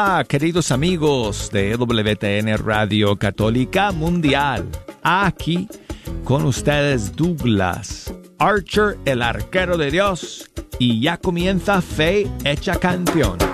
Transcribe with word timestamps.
Hola, 0.00 0.24
queridos 0.28 0.70
amigos 0.70 1.50
de 1.50 1.74
WTN 1.74 2.56
Radio 2.58 3.16
Católica 3.16 3.90
Mundial. 3.90 4.64
Aquí 5.02 5.66
con 6.22 6.44
ustedes 6.44 7.16
Douglas 7.16 8.14
Archer, 8.38 8.96
el 9.06 9.22
arquero 9.22 9.76
de 9.76 9.90
Dios, 9.90 10.48
y 10.78 11.00
ya 11.00 11.16
comienza 11.16 11.82
Fe 11.82 12.30
Hecha 12.44 12.76
Canción. 12.76 13.47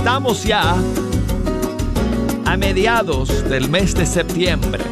Estamos 0.00 0.44
ya 0.44 0.76
a 2.46 2.56
mediados 2.56 3.46
del 3.50 3.68
mes 3.68 3.94
de 3.94 4.06
septiembre. 4.06 4.82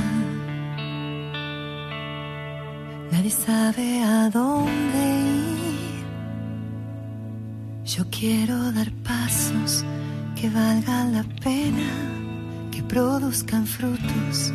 Nadie 3.12 3.30
sabe 3.30 4.02
a 4.02 4.30
dónde 4.30 5.44
ir 5.44 5.49
yo 7.96 8.04
quiero 8.08 8.70
dar 8.70 8.88
pasos 9.02 9.84
que 10.40 10.48
valgan 10.48 11.12
la 11.12 11.24
pena, 11.42 11.90
que 12.70 12.84
produzcan 12.84 13.66
frutos, 13.66 14.52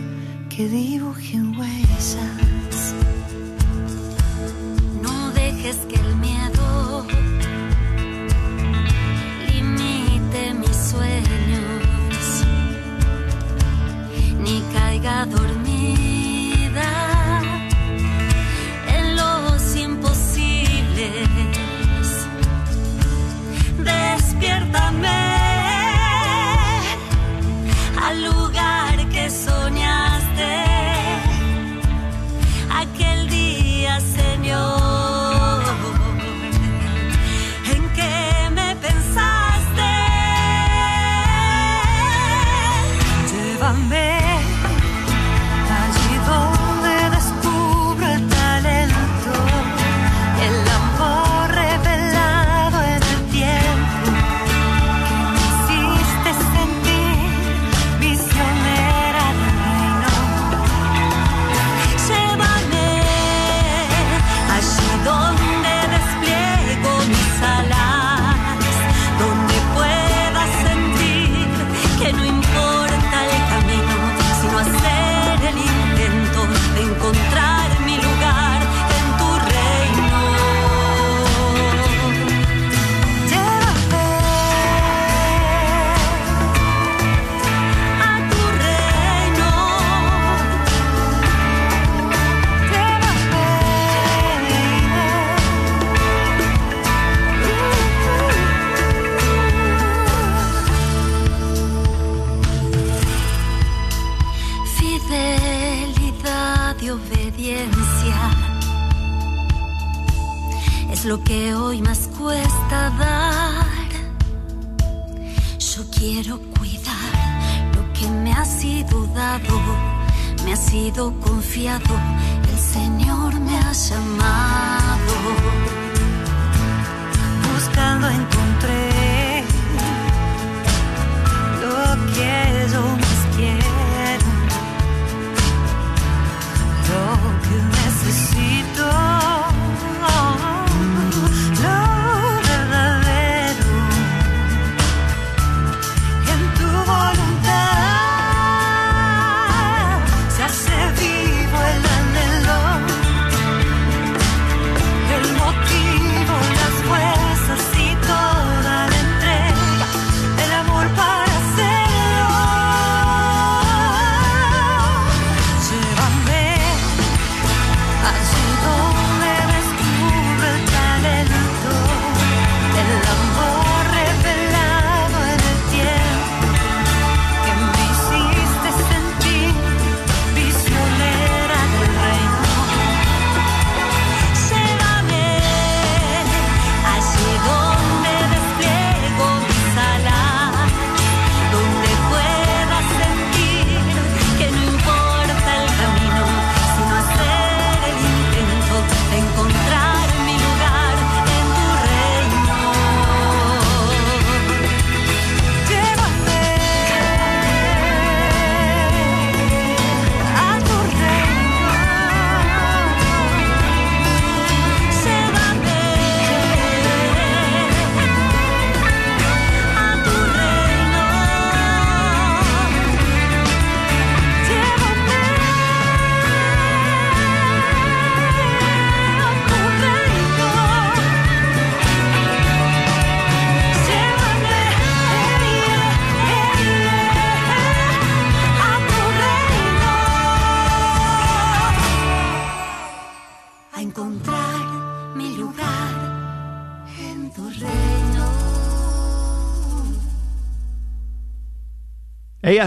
que 0.50 0.70
dibujen 0.70 1.54
huellas. 1.58 2.18
No 5.02 5.32
dejes 5.32 5.76
que 5.90 5.96
el 5.96 6.16
miedo 6.16 7.06
limite 9.52 10.54
mis 10.54 10.78
sueños, 10.92 12.46
ni 14.44 14.62
caiga 14.74 15.26
dormida 15.26 16.90
en 18.88 19.16
los 19.18 19.76
imposibles 19.76 21.35
despiértame 24.40 25.25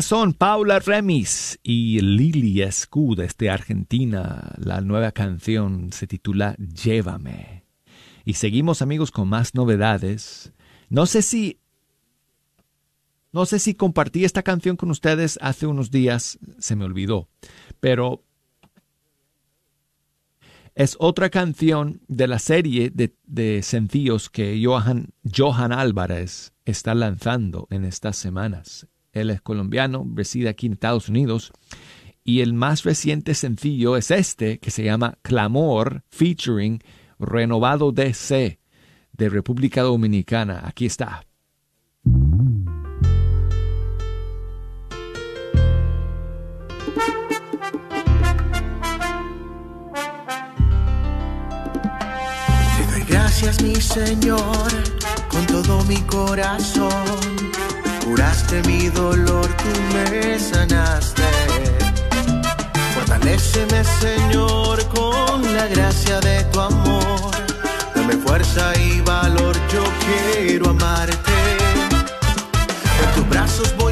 Son 0.02 0.33
Paula 0.33 0.78
Remis 0.78 1.59
y 1.62 2.00
Lili 2.00 2.62
Escu 2.62 3.14
desde 3.17 3.50
Argentina. 3.50 4.55
La 4.59 4.81
nueva 4.81 5.12
canción 5.12 5.93
se 5.93 6.07
titula 6.07 6.55
Llévame. 6.57 7.64
Y 8.25 8.35
seguimos 8.35 8.81
amigos 8.81 9.11
con 9.11 9.28
más 9.28 9.55
novedades. 9.55 10.52
No 10.88 11.07
sé 11.07 11.23
si 11.23 11.59
no 13.33 13.45
sé 13.45 13.59
si 13.59 13.75
compartí 13.75 14.25
esta 14.25 14.43
canción 14.43 14.76
con 14.76 14.90
ustedes 14.90 15.38
hace 15.43 15.67
unos 15.67 15.90
días, 15.90 16.38
se 16.59 16.76
me 16.76 16.85
olvidó, 16.85 17.28
pero 17.81 18.25
es 20.75 20.97
otra 20.99 21.28
canción 21.28 22.00
de 22.09 22.26
la 22.28 22.38
serie 22.38 22.90
de, 22.90 23.62
sencillos 23.62 24.31
que 24.31 24.62
Johan, 24.64 25.09
Johan 25.25 25.73
Álvarez 25.73 26.52
está 26.64 26.95
lanzando 26.95 27.67
en 27.71 27.85
estas 27.85 28.17
semanas. 28.17 28.87
Él 29.12 29.31
es 29.31 29.41
colombiano, 29.41 30.07
reside 30.15 30.49
aquí 30.49 30.67
en 30.67 30.75
Estados 30.75 31.09
Unidos. 31.09 31.53
Y 32.25 32.41
el 32.41 32.53
más 32.53 32.85
reciente 32.85 33.35
sencillo 33.35 33.97
es 33.97 34.11
este, 34.11 34.59
que 34.59 34.71
se 34.71 34.85
llama 34.85 35.19
Clamor, 35.23 36.03
featuring 36.11 36.81
Renovado 37.19 37.91
DC 37.91 38.59
de 39.12 39.29
República 39.29 39.83
Dominicana. 39.83 40.62
Aquí 40.65 40.87
está. 40.87 41.25
Gracias, 53.09 53.62
mi 53.62 53.75
Señor, 53.77 54.69
con 55.31 55.47
todo 55.47 55.83
mi 55.85 55.97
corazón 56.03 56.93
Curaste 58.09 58.62
mi 58.62 58.88
dolor, 58.88 59.47
tú 59.47 59.71
me 59.93 60.38
sanaste. 60.38 61.23
Fortaleceme, 62.95 63.85
Señor, 63.85 64.83
con 64.88 65.43
la 65.55 65.67
gracia 65.67 66.19
de 66.21 66.43
tu 66.45 66.59
amor. 66.59 67.31
Dame 67.95 68.15
fuerza 68.17 68.73
y 68.79 69.03
valor, 69.03 69.55
yo 69.71 69.85
quiero 70.07 70.71
amarte. 70.71 71.37
En 73.03 73.15
tus 73.15 73.29
brazos 73.29 73.77
voy 73.77 73.88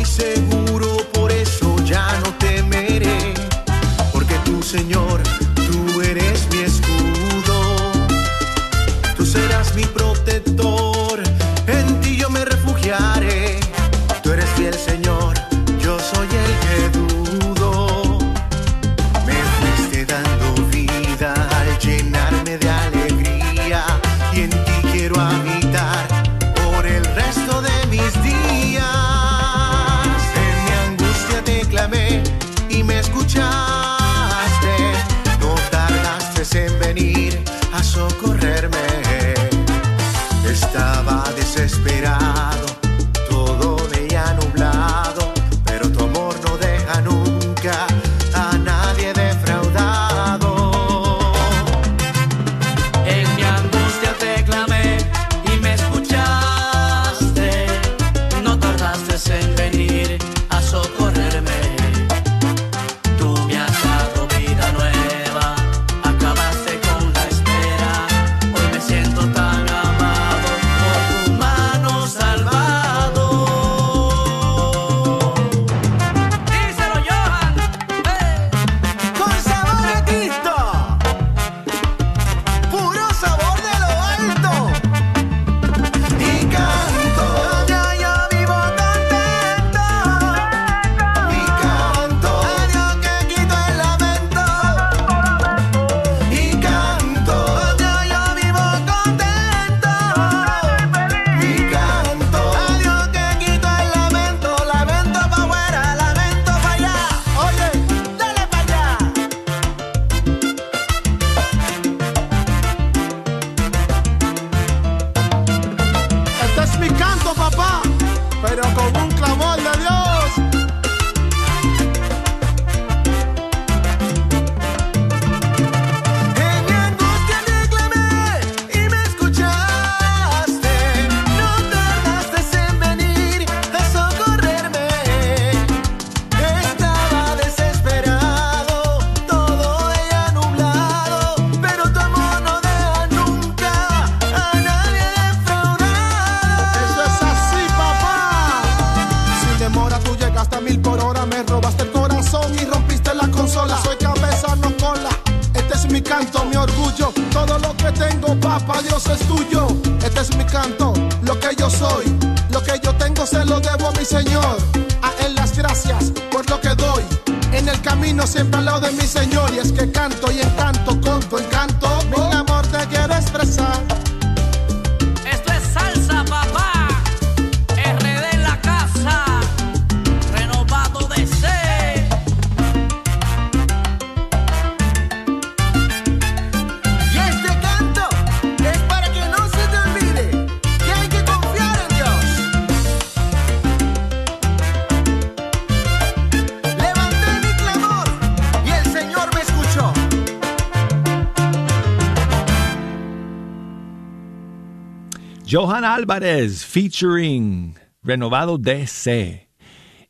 Johan 205.48 205.84
Álvarez 205.84 206.64
featuring 206.64 207.76
Renovado 208.02 208.58
DC 208.58 209.48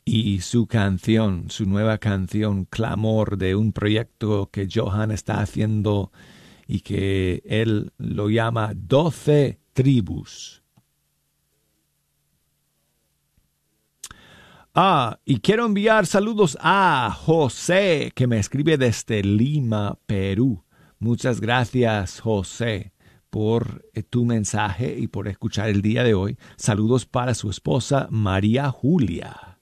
y 0.02 0.40
su 0.40 0.66
canción, 0.66 1.50
su 1.50 1.66
nueva 1.66 1.98
canción 1.98 2.64
Clamor 2.64 3.36
de 3.36 3.54
un 3.54 3.74
proyecto 3.74 4.48
que 4.50 4.66
Johan 4.72 5.10
está 5.10 5.40
haciendo 5.40 6.10
y 6.66 6.80
que 6.80 7.42
él 7.44 7.92
lo 7.98 8.30
llama 8.30 8.72
Doce 8.74 9.60
Tribus. 9.74 10.62
Ah, 14.74 15.18
y 15.26 15.40
quiero 15.40 15.66
enviar 15.66 16.06
saludos 16.06 16.56
a 16.62 17.14
José, 17.14 18.10
que 18.14 18.26
me 18.26 18.38
escribe 18.38 18.78
desde 18.78 19.22
Lima, 19.22 19.98
Perú. 20.06 20.64
Muchas 20.98 21.42
gracias, 21.42 22.20
José 22.20 22.95
por 23.36 23.84
eh, 23.92 24.02
tu 24.02 24.24
mensaje 24.24 24.96
y 24.98 25.08
por 25.08 25.28
escuchar 25.28 25.68
el 25.68 25.82
día 25.82 26.02
de 26.02 26.14
hoy. 26.14 26.38
Saludos 26.56 27.04
para 27.04 27.34
su 27.34 27.50
esposa 27.50 28.08
María 28.10 28.70
Julia. 28.70 29.58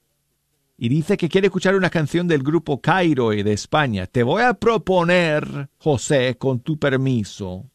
Y 0.78 0.88
dice 0.88 1.16
que 1.16 1.28
quiere 1.28 1.48
escuchar 1.48 1.74
una 1.74 1.90
canción 1.90 2.28
del 2.28 2.44
grupo 2.44 2.80
Cairo 2.80 3.30
de 3.30 3.52
España. 3.52 4.06
Te 4.06 4.22
voy 4.22 4.42
a 4.42 4.54
proponer, 4.54 5.70
José, 5.78 6.36
con 6.38 6.60
tu 6.60 6.78
permiso, 6.78 7.68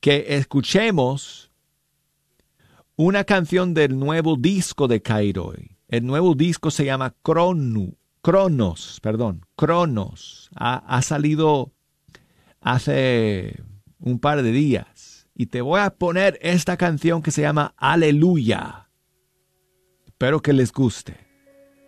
que 0.00 0.26
escuchemos 0.28 1.50
una 2.94 3.24
canción 3.24 3.72
del 3.72 3.98
nuevo 3.98 4.36
disco 4.36 4.86
de 4.86 5.00
Cairo. 5.00 5.54
El 5.88 6.04
nuevo 6.04 6.34
disco 6.34 6.70
se 6.70 6.84
llama 6.84 7.14
Cronos, 7.22 9.00
perdón, 9.00 9.46
Cronos. 9.56 10.50
ha 10.56 11.00
salido 11.00 11.72
hace 12.60 13.64
un 14.06 14.20
par 14.20 14.42
de 14.44 14.52
días 14.52 15.28
y 15.34 15.46
te 15.46 15.60
voy 15.60 15.80
a 15.80 15.90
poner 15.90 16.38
esta 16.40 16.76
canción 16.76 17.22
que 17.22 17.32
se 17.32 17.42
llama 17.42 17.74
Aleluya. 17.76 18.88
Espero 20.06 20.40
que 20.40 20.52
les 20.52 20.72
guste. 20.72 21.16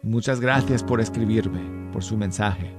Muchas 0.02 0.40
gracias 0.40 0.82
por 0.82 1.00
escribirme, 1.00 1.92
por 1.92 2.02
su 2.02 2.16
mensaje. 2.16 2.77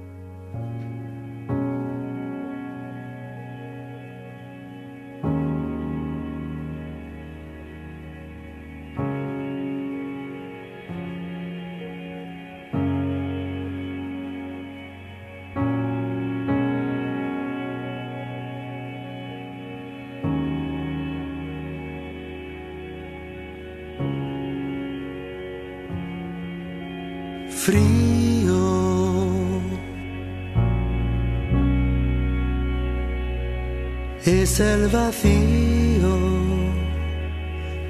Vacío 35.10 36.16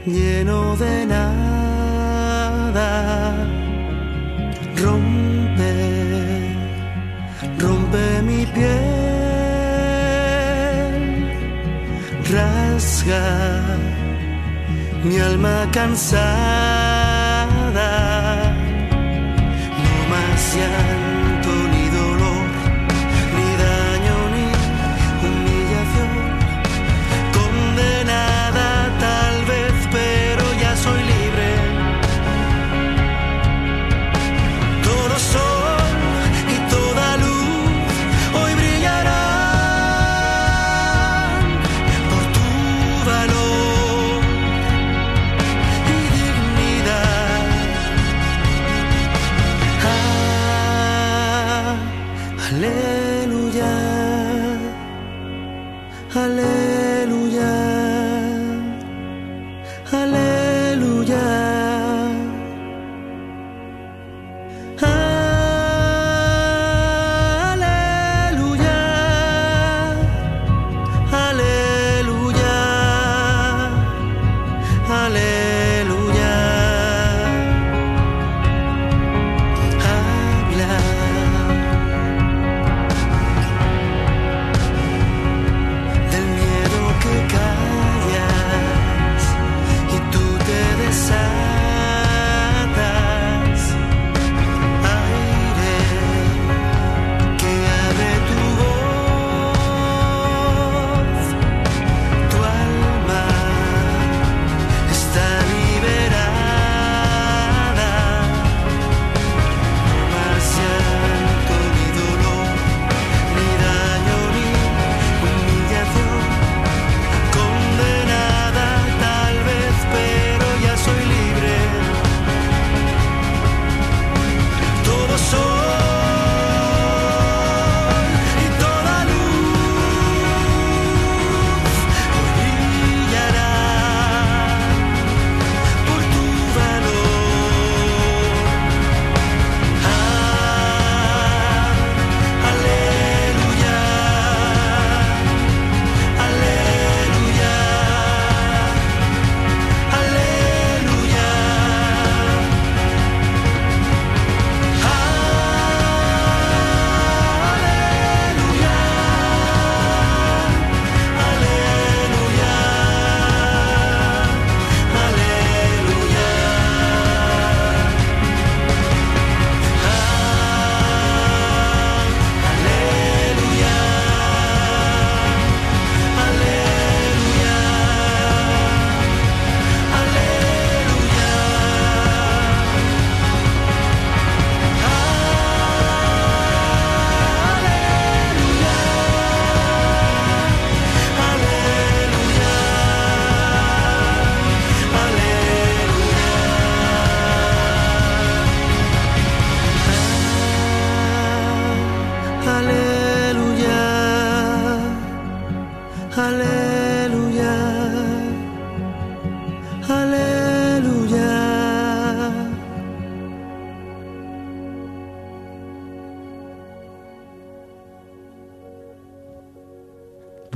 lleno 0.06 0.76
de 0.76 1.06
nada. 1.06 2.90
Rompe, 4.82 5.74
rompe 7.58 8.22
mi 8.22 8.46
piel, 8.54 8.70
rasga 12.32 13.26
mi 15.04 15.16
alma 15.18 15.68
cansada. 15.72 16.79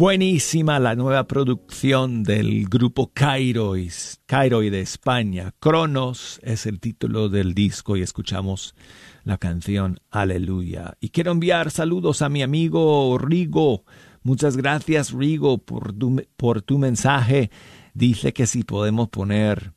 Buenísima 0.05 0.79
la 0.81 0.95
nueva 0.97 1.27
producción 1.27 2.25
del 2.25 2.69
grupo 2.69 3.11
Kairois, 3.15 4.21
Cairo 4.27 4.61
de 4.61 4.83
España. 4.83 5.55
Cronos 5.61 6.41
es 6.43 6.67
el 6.67 6.79
título 6.79 7.31
del 7.31 7.55
disco 7.55 7.97
y 7.97 8.03
escuchamos 8.03 8.75
la 9.23 9.39
canción 9.39 10.01
Aleluya. 10.11 10.99
Y 11.01 11.09
quiero 11.09 11.33
enviar 11.33 11.71
saludos 11.71 12.21
a 12.21 12.29
mi 12.29 12.43
amigo 12.43 13.17
Rigo. 13.17 13.87
Muchas 14.23 14.59
gracias 14.59 15.11
Rigo 15.11 15.57
por 15.57 15.95
tu, 15.95 16.23
por 16.37 16.61
tu 16.61 16.77
mensaje. 16.77 17.51
Dice 17.95 18.35
que 18.35 18.45
si 18.45 18.63
podemos 18.63 19.09
poner 19.09 19.73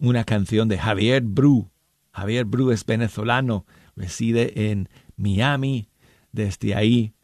una 0.00 0.24
canción 0.24 0.66
de 0.66 0.78
Javier 0.78 1.22
Bru. 1.22 1.70
Javier 2.10 2.46
Bru 2.46 2.72
es 2.72 2.84
venezolano, 2.84 3.64
reside 3.94 4.72
en 4.72 4.88
Miami. 5.14 5.88
Desde 6.32 6.74
ahí 6.74 7.14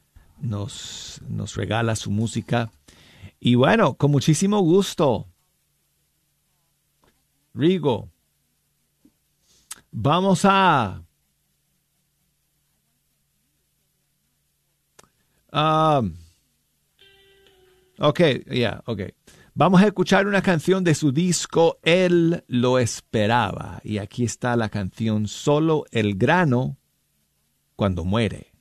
nos, 0.41 1.21
nos 1.29 1.57
regala 1.57 1.97
su 1.97 2.11
música. 2.11 2.71
Y 3.41 3.55
bueno, 3.55 3.95
con 3.95 4.11
muchísimo 4.11 4.61
gusto. 4.61 5.29
Rigo, 7.55 8.11
vamos 9.91 10.43
a... 10.45 11.03
Um, 15.51 16.15
ok, 17.99 18.21
ya, 18.51 18.83
ok. 18.87 19.01
Vamos 19.55 19.83
a 19.83 19.87
escuchar 19.87 20.29
una 20.29 20.41
canción 20.41 20.85
de 20.85 20.95
su 20.95 21.11
disco 21.11 21.79
Él 21.83 22.45
lo 22.47 22.79
esperaba. 22.79 23.81
Y 23.83 23.99
aquí 23.99 24.25
está 24.25 24.55
la 24.55 24.69
canción 24.69 25.27
Solo 25.27 25.85
el 25.91 26.17
grano 26.17 26.77
cuando 27.75 28.05
muere. 28.05 28.53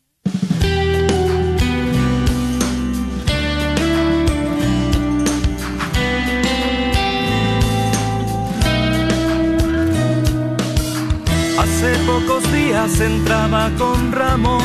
Días 12.77 12.99
entraba 12.99 13.71
con 13.77 14.11
ramos. 14.11 14.63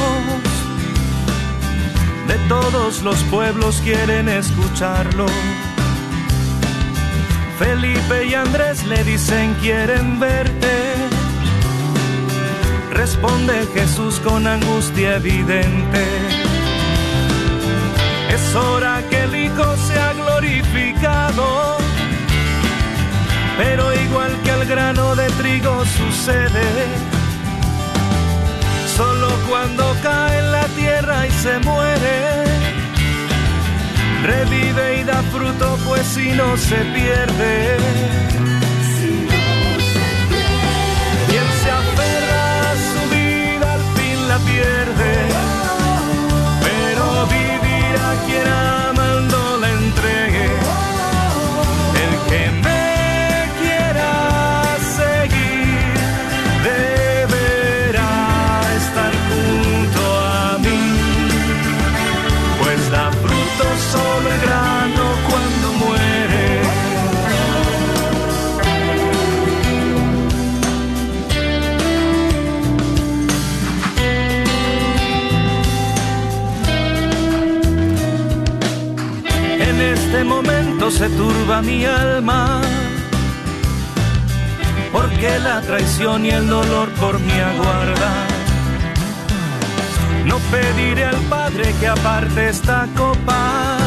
De 2.29 2.37
todos 2.48 3.03
los 3.03 3.22
pueblos 3.25 3.81
quieren 3.83 4.29
escucharlo. 4.29 5.27
Felipe 7.59 8.27
y 8.27 8.35
Andrés 8.35 8.85
le 8.85 9.03
dicen 9.05 9.55
quieren 9.61 10.20
verte. 10.20 10.94
Responde 12.90 13.66
Jesús 13.75 14.20
con 14.20 14.46
angustia 14.46 15.16
evidente. 15.16 16.05
Es 18.35 18.55
hora 18.55 19.03
que 19.09 19.22
el 19.22 19.35
Hijo 19.35 19.77
sea 19.88 20.12
glorificado 20.14 21.83
pero 23.59 23.94
igual 23.94 24.33
que 24.42 24.51
el 24.51 24.64
grano 24.66 25.14
de 25.14 25.29
trigo 25.40 25.85
sucede, 25.85 26.64
solo 28.96 29.28
cuando 29.48 29.96
cae 30.02 30.38
en 30.38 30.52
la 30.52 30.66
tierra 30.68 31.26
y 31.26 31.31
se 31.31 31.59
muere, 31.61 32.44
revive 34.22 35.00
y 35.00 35.05
da 35.05 35.22
fruto, 35.35 35.78
pues 35.87 36.07
si 36.07 36.33
no 36.33 36.57
se 36.57 36.76
pierde. 36.96 37.76
Quien 41.28 41.48
se 41.62 41.70
aferra 41.83 42.44
a 42.70 42.74
su 42.90 43.02
vida 43.16 43.72
al 43.78 43.85
fin 43.96 44.28
la 44.28 44.38
pierde, 44.50 45.12
pero 46.66 47.05
vivirá 47.37 48.11
quien 48.26 48.52
mi 81.62 81.85
alma, 81.85 82.61
porque 84.92 85.38
la 85.38 85.61
traición 85.61 86.27
y 86.27 86.31
el 86.31 86.48
dolor 86.48 86.88
por 87.01 87.18
mí 87.18 87.33
aguarda. 87.33 88.27
No 90.27 90.38
pediré 90.51 91.05
al 91.05 91.20
Padre 91.29 91.75
que 91.81 91.88
aparte 91.88 92.48
esta 92.48 92.87
copa, 92.96 93.79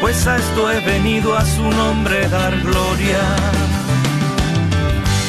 pues 0.00 0.26
a 0.26 0.36
esto 0.36 0.70
he 0.72 0.80
venido 0.80 1.36
a 1.36 1.44
su 1.44 1.62
nombre 1.62 2.28
dar 2.28 2.58
gloria. 2.60 3.22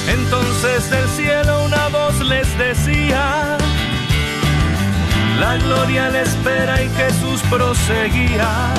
Entonces 0.07 0.89
del 0.89 1.07
cielo 1.09 1.65
una 1.65 1.87
voz 1.89 2.19
les 2.21 2.57
decía, 2.57 3.57
la 5.39 5.57
gloria 5.57 6.09
le 6.09 6.21
espera 6.21 6.81
y 6.81 6.89
Jesús 6.89 7.41
proseguía. 7.49 8.73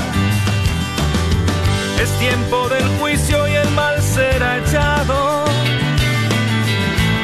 Es 2.01 2.11
tiempo 2.19 2.69
del 2.69 2.87
juicio 2.99 3.49
y 3.49 3.55
el 3.55 3.71
mal 3.71 4.01
será 4.03 4.59
echado. 4.59 5.45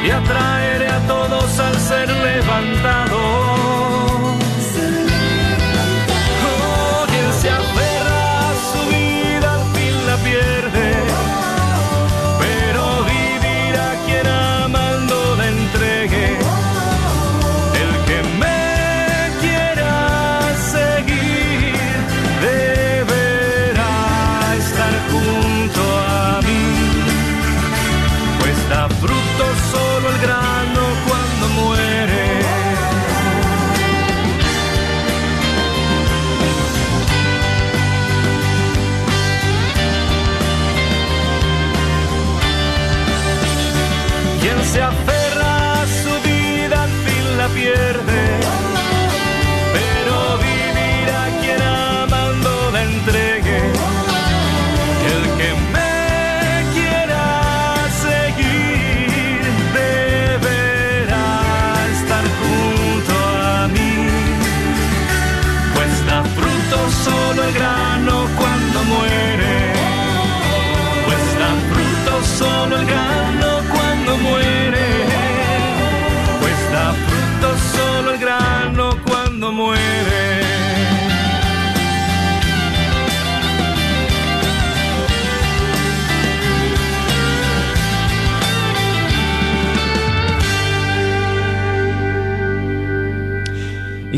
Y 0.05 0.09
atraeré 0.09 0.87
a 0.87 0.99
todos 1.07 1.59
al 1.59 1.75
ser 1.79 2.09
levantado. 2.09 3.92
Se 44.63 44.81
aferra 44.81 45.12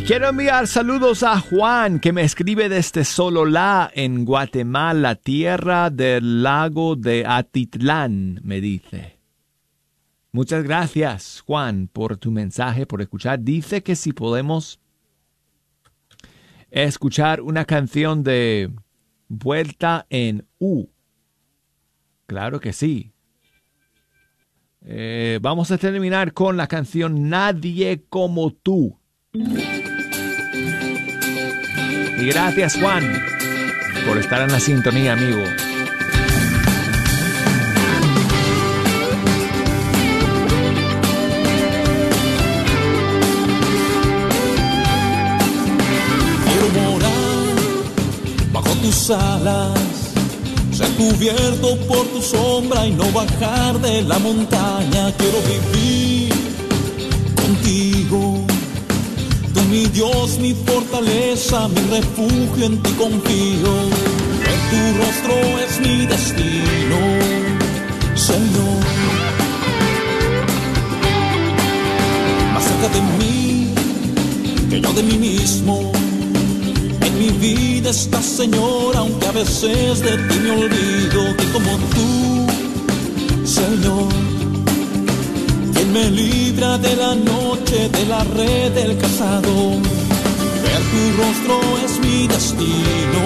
quiero 0.05 0.29
enviar 0.29 0.67
saludos 0.67 1.23
a 1.23 1.39
Juan, 1.39 1.99
que 1.99 2.13
me 2.13 2.21
escribe 2.21 2.69
desde 2.69 3.03
Sololá, 3.03 3.91
en 3.93 4.23
Guatemala, 4.23 5.15
tierra 5.15 5.89
del 5.89 6.43
lago 6.43 6.95
de 6.95 7.25
Atitlán, 7.25 8.39
me 8.43 8.61
dice. 8.61 9.17
Muchas 10.31 10.63
gracias, 10.63 11.41
Juan, 11.45 11.89
por 11.91 12.17
tu 12.17 12.29
mensaje, 12.29 12.85
por 12.85 13.01
escuchar. 13.01 13.39
Dice 13.41 13.81
que 13.81 13.95
si 13.95 14.13
podemos 14.13 14.79
escuchar 16.69 17.41
una 17.41 17.65
canción 17.65 18.23
de 18.23 18.71
Vuelta 19.27 20.05
en 20.09 20.45
U. 20.59 20.87
Claro 22.27 22.59
que 22.59 22.73
sí. 22.73 23.11
Eh, 24.81 25.39
vamos 25.41 25.71
a 25.71 25.79
terminar 25.79 26.33
con 26.33 26.57
la 26.57 26.67
canción 26.67 27.27
Nadie 27.29 28.03
como 28.07 28.51
tú. 28.51 28.99
Gracias 32.25 32.75
Juan 32.79 33.03
por 34.07 34.17
estar 34.17 34.41
en 34.41 34.51
la 34.51 34.59
sintonía, 34.59 35.13
amigo. 35.13 35.43
tus 48.85 49.09
alas, 49.09 49.79
ser 50.71 50.89
cubierto 50.91 51.75
por 51.87 52.05
tu 52.07 52.21
sombra 52.21 52.85
y 52.85 52.91
no 52.91 53.11
bajar 53.11 53.79
de 53.81 54.03
la 54.03 54.19
montaña. 54.19 55.11
Quiero 55.17 55.39
vivir 55.41 56.33
contigo. 57.35 58.24
Mi 59.69 59.85
Dios, 59.87 60.37
mi 60.39 60.53
fortaleza, 60.53 61.67
mi 61.67 61.81
refugio, 61.89 62.65
en 62.65 62.81
ti 62.83 62.91
confío. 62.91 63.71
En 64.51 64.59
tu 64.69 64.79
rostro 64.99 65.35
es 65.65 65.79
mi 65.81 66.05
destino, 66.05 66.97
Señor. 68.15 68.83
Más 72.53 72.63
cerca 72.63 72.87
de 72.95 73.01
mí 73.17 73.73
que 74.69 74.81
yo 74.81 74.93
de 74.93 75.03
mí 75.03 75.17
mismo 75.17 75.95
mi 77.17 77.29
vida 77.29 77.89
está, 77.91 78.21
Señor, 78.21 78.95
aunque 78.97 79.25
a 79.27 79.31
veces 79.31 80.01
de 80.01 80.17
ti 80.27 80.39
me 80.43 80.51
olvido, 80.51 81.35
que 81.37 81.45
como 81.51 81.77
tú, 81.93 82.47
Señor, 83.45 84.11
me 85.95 86.11
libra 86.11 86.77
de 86.77 86.93
la 86.97 87.15
noche, 87.15 87.87
de 87.87 88.05
la 88.05 88.21
red 88.37 88.69
del 88.73 88.97
cazador, 88.97 89.75
ver 90.63 90.81
tu 90.91 91.01
rostro 91.21 91.55
es 91.85 91.93
mi 92.05 92.27
destino, 92.27 93.21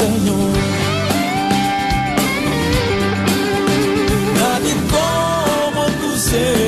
Señor. 0.00 0.54
Nadie 4.40 4.74
como 4.94 5.82
tu 6.00 6.10
Señor, 6.30 6.65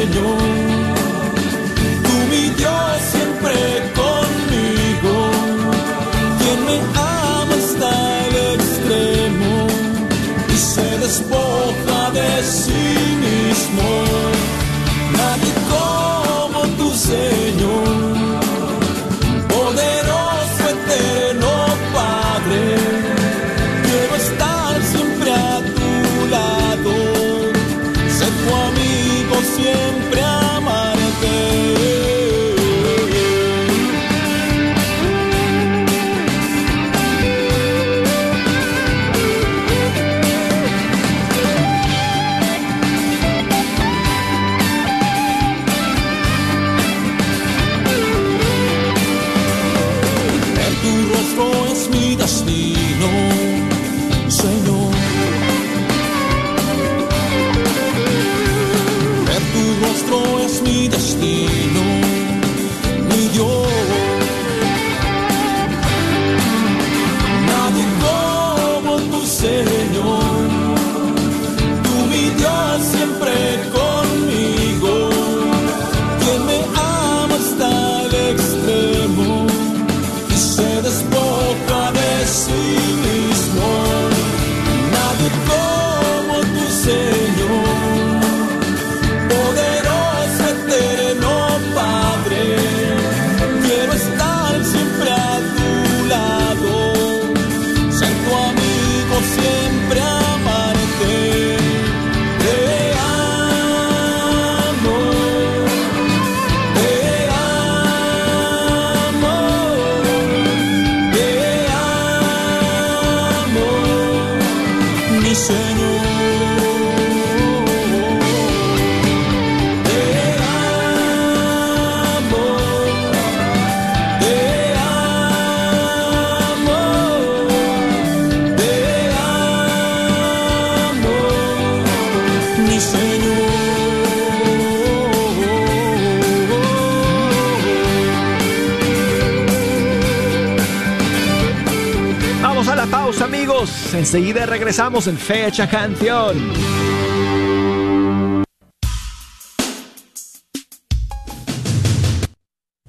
Enseguida 143.98 144.46
regresamos 144.46 145.08
en 145.08 145.18
Fecha 145.18 145.68
Canción. 145.68 146.52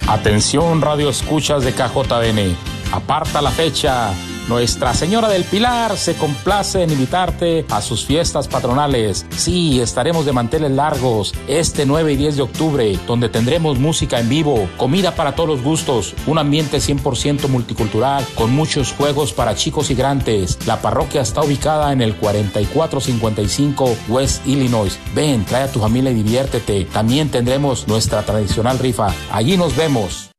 Atención 0.07 0.79
Radio 0.83 1.09
Escuchas 1.09 1.63
de 1.63 1.73
KJN. 1.73 2.55
Aparta 2.91 3.41
la 3.41 3.49
fecha 3.49 4.11
nuestra 4.49 4.95
Señora 4.95 5.29
del 5.29 5.43
Pilar 5.43 5.95
se 5.95 6.15
complace 6.15 6.81
en 6.81 6.91
invitarte 6.91 7.65
a 7.69 7.81
sus 7.81 8.05
fiestas 8.05 8.47
patronales. 8.47 9.25
Sí, 9.29 9.79
estaremos 9.79 10.25
de 10.25 10.33
manteles 10.33 10.71
largos 10.71 11.35
este 11.47 11.85
9 11.85 12.13
y 12.13 12.15
10 12.15 12.35
de 12.37 12.41
octubre, 12.41 12.99
donde 13.05 13.29
tendremos 13.29 13.77
música 13.77 14.19
en 14.19 14.27
vivo, 14.27 14.67
comida 14.75 15.13
para 15.15 15.35
todos 15.35 15.49
los 15.49 15.61
gustos, 15.61 16.15
un 16.25 16.39
ambiente 16.39 16.79
100% 16.79 17.47
multicultural 17.47 18.25
con 18.35 18.51
muchos 18.51 18.91
juegos 18.91 19.33
para 19.33 19.55
chicos 19.55 19.91
y 19.91 19.95
grandes. 19.95 20.57
La 20.65 20.81
parroquia 20.81 21.21
está 21.21 21.41
ubicada 21.41 21.93
en 21.93 22.01
el 22.01 22.15
4455 22.15 23.95
West 24.07 24.45
Illinois. 24.47 24.97
Ven, 25.13 25.45
trae 25.45 25.63
a 25.63 25.71
tu 25.71 25.79
familia 25.79 26.11
y 26.11 26.15
diviértete. 26.15 26.85
También 26.85 27.29
tendremos 27.29 27.87
nuestra 27.87 28.23
tradicional 28.23 28.79
rifa. 28.79 29.13
Allí 29.31 29.57
nos 29.57 29.75
vemos. 29.75 30.31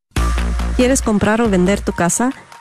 ¿Quieres 0.76 1.00
comprar 1.00 1.40
o 1.40 1.48
vender 1.48 1.80
tu 1.80 1.92
casa? 1.92 2.32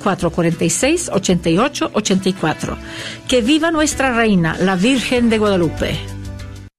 446-8884. 0.00 2.76
Que 3.28 3.42
viva 3.42 3.70
nuestra 3.70 4.14
reina, 4.14 4.56
la 4.58 4.76
Virgen 4.76 5.28
de 5.30 5.38
Guadalupe. 5.38 6.19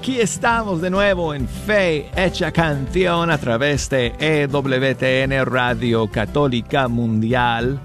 Aquí 0.00 0.18
estamos 0.18 0.80
de 0.80 0.88
nuevo 0.88 1.34
en 1.34 1.46
Fe 1.46 2.10
Hecha 2.16 2.50
Canción 2.52 3.30
a 3.30 3.36
través 3.36 3.90
de 3.90 4.14
EWTN 4.18 5.44
Radio 5.44 6.10
Católica 6.10 6.88
Mundial. 6.88 7.78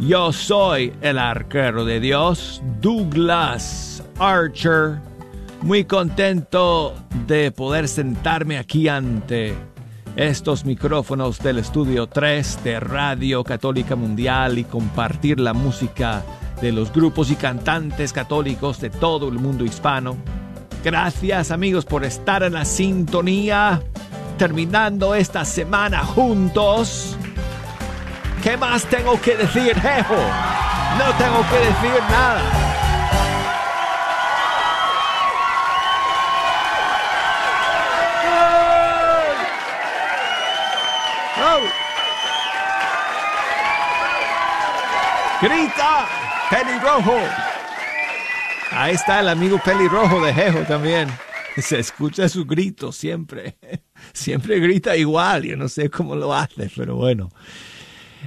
Yo 0.00 0.32
soy 0.32 0.92
el 1.00 1.16
arquero 1.16 1.84
de 1.84 2.00
Dios, 2.00 2.60
Douglas 2.80 4.02
Archer, 4.18 4.98
muy 5.62 5.84
contento 5.84 6.96
de 7.28 7.52
poder 7.52 7.86
sentarme 7.86 8.58
aquí 8.58 8.88
ante 8.88 9.54
estos 10.16 10.64
micrófonos 10.64 11.38
del 11.38 11.58
estudio 11.58 12.08
3 12.08 12.64
de 12.64 12.80
Radio 12.80 13.44
Católica 13.44 13.94
Mundial 13.94 14.58
y 14.58 14.64
compartir 14.64 15.38
la 15.38 15.52
música 15.52 16.24
de 16.60 16.72
los 16.72 16.92
grupos 16.92 17.30
y 17.30 17.36
cantantes 17.36 18.12
católicos 18.12 18.80
de 18.80 18.90
todo 18.90 19.28
el 19.28 19.38
mundo 19.38 19.64
hispano. 19.64 20.16
Gracias 20.84 21.50
amigos 21.50 21.84
por 21.84 22.04
estar 22.04 22.42
en 22.42 22.54
la 22.54 22.64
sintonía, 22.64 23.82
terminando 24.38 25.14
esta 25.14 25.44
semana 25.44 26.04
juntos. 26.04 27.16
¿Qué 28.42 28.56
más 28.56 28.84
tengo 28.84 29.20
que 29.20 29.36
decir, 29.36 29.78
Jejo? 29.80 30.14
No 30.98 31.12
tengo 31.18 31.44
que 31.50 31.58
decir 31.58 32.02
nada. 32.10 32.68
¡Grita! 45.40 46.08
¡Pelirrojo! 46.50 47.57
Ahí 48.70 48.94
está 48.94 49.20
el 49.20 49.28
amigo 49.28 49.58
pelirrojo 49.64 50.24
de 50.24 50.34
Jejo 50.34 50.60
también. 50.60 51.08
Se 51.56 51.78
escucha 51.78 52.28
su 52.28 52.44
grito 52.44 52.92
siempre. 52.92 53.58
Siempre 54.12 54.60
grita 54.60 54.96
igual. 54.96 55.42
Yo 55.42 55.56
no 55.56 55.68
sé 55.68 55.90
cómo 55.90 56.14
lo 56.14 56.32
hace, 56.32 56.70
pero 56.76 56.94
bueno. 56.94 57.30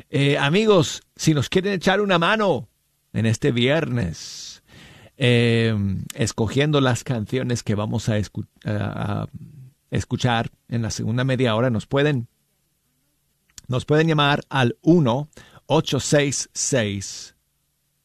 Eh, 0.10 0.38
amigos, 0.38 1.04
si 1.16 1.34
nos 1.34 1.48
quieren 1.48 1.74
echar 1.74 2.02
una 2.02 2.20
mano 2.20 2.68
en 3.14 3.26
este 3.26 3.52
viernes, 3.52 4.64
eh, 5.18 5.74
escogiendo 6.16 6.82
las 6.82 7.04
canciones 7.04 7.64
que 7.64 7.76
vamos 7.76 8.10
a, 8.10 8.18
a, 8.66 9.28
escuchar 9.92 10.50
en 10.68 10.82
la 10.82 10.92
segunda 10.92 11.24
media 11.24 11.56
hora, 11.56 11.70
nos 11.70 11.86
pueden, 11.86 12.28
nos 13.68 13.86
pueden 13.86 14.08
llamar 14.08 14.42
al 14.50 14.78
1 14.82 15.30
866 15.68 17.36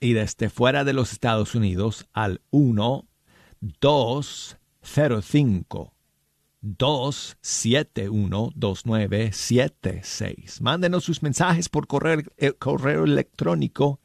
y 0.00 0.14
desde 0.14 0.48
fuera 0.48 0.82
de 0.82 0.94
los 0.94 1.12
Estados 1.12 1.54
Unidos 1.54 2.08
al 2.14 2.40
1 2.50 3.06
205 3.60 5.92
271 6.62 8.50
2976. 8.54 10.62
Mándenos 10.62 11.04
sus 11.04 11.22
mensajes 11.22 11.68
por 11.68 11.86
correo, 11.86 12.22
eh, 12.38 12.54
correo 12.54 13.04
electrónico. 13.04 14.00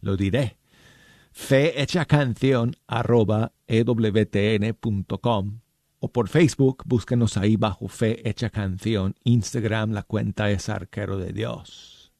Lo 0.00 0.16
diré. 0.16 0.56
Fe 1.32 1.82
hecha 1.82 2.06
canción 2.06 2.74
arroba 2.86 3.52
ewtn.com 3.66 5.60
o 5.98 6.12
por 6.12 6.28
Facebook, 6.28 6.82
búsquenos 6.86 7.36
ahí 7.36 7.56
bajo 7.56 7.88
Fe 7.88 8.28
Hecha 8.28 8.50
Canción. 8.50 9.14
Instagram, 9.24 9.92
la 9.92 10.02
cuenta 10.02 10.50
es 10.50 10.68
Arquero 10.68 11.16
de 11.18 11.32
Dios. 11.32 12.12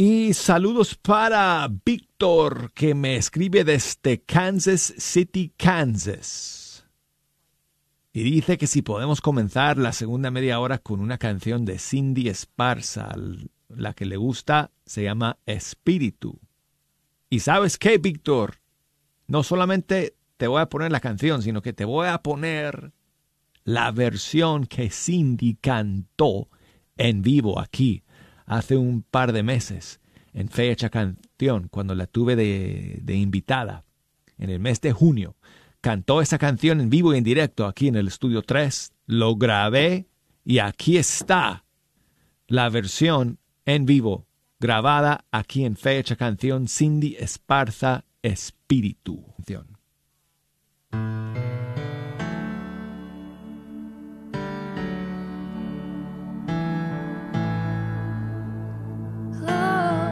Y 0.00 0.32
saludos 0.32 0.94
para 0.94 1.68
Víctor, 1.84 2.72
que 2.72 2.94
me 2.94 3.16
escribe 3.16 3.64
desde 3.64 4.22
Kansas 4.22 4.94
City, 4.96 5.52
Kansas. 5.56 6.86
Y 8.12 8.22
dice 8.22 8.58
que 8.58 8.68
si 8.68 8.82
podemos 8.82 9.20
comenzar 9.20 9.76
la 9.76 9.92
segunda 9.92 10.30
media 10.30 10.60
hora 10.60 10.78
con 10.78 11.00
una 11.00 11.18
canción 11.18 11.64
de 11.64 11.78
Cindy 11.78 12.28
Esparza, 12.28 13.12
la 13.68 13.92
que 13.94 14.06
le 14.06 14.16
gusta 14.16 14.70
se 14.86 15.02
llama 15.02 15.38
Espíritu. 15.46 16.40
¿Y 17.28 17.40
sabes 17.40 17.76
qué, 17.76 17.98
Víctor? 17.98 18.60
No 19.28 19.42
solamente 19.42 20.16
te 20.36 20.48
voy 20.48 20.60
a 20.60 20.68
poner 20.68 20.90
la 20.90 21.00
canción, 21.00 21.42
sino 21.42 21.62
que 21.62 21.72
te 21.72 21.84
voy 21.84 22.08
a 22.08 22.18
poner 22.18 22.92
la 23.64 23.90
versión 23.92 24.66
que 24.66 24.90
Cindy 24.90 25.54
cantó 25.60 26.48
en 26.96 27.22
vivo 27.22 27.60
aquí 27.60 28.02
hace 28.46 28.76
un 28.76 29.02
par 29.02 29.32
de 29.32 29.42
meses 29.42 30.00
en 30.32 30.48
Fecha 30.48 30.88
Canción, 30.88 31.68
cuando 31.68 31.94
la 31.94 32.06
tuve 32.06 32.34
de, 32.36 32.98
de, 33.02 33.14
invitada 33.16 33.84
en 34.38 34.50
el 34.50 34.60
mes 34.60 34.80
de 34.80 34.92
junio. 34.92 35.36
Cantó 35.80 36.22
esa 36.22 36.38
canción 36.38 36.80
en 36.80 36.90
vivo 36.90 37.14
y 37.14 37.18
en 37.18 37.24
directo 37.24 37.66
aquí 37.66 37.88
en 37.88 37.96
el 37.96 38.08
estudio 38.08 38.42
3. 38.42 38.92
Lo 39.06 39.36
grabé 39.36 40.08
y 40.44 40.58
aquí 40.58 40.96
está 40.96 41.64
la 42.46 42.68
versión 42.70 43.38
en 43.66 43.84
vivo 43.84 44.26
grabada 44.60 45.26
aquí 45.30 45.64
en 45.64 45.76
Fecha 45.76 46.16
Canción 46.16 46.68
Cindy 46.68 47.16
Esparza 47.18 48.04
Oh, 59.40 60.04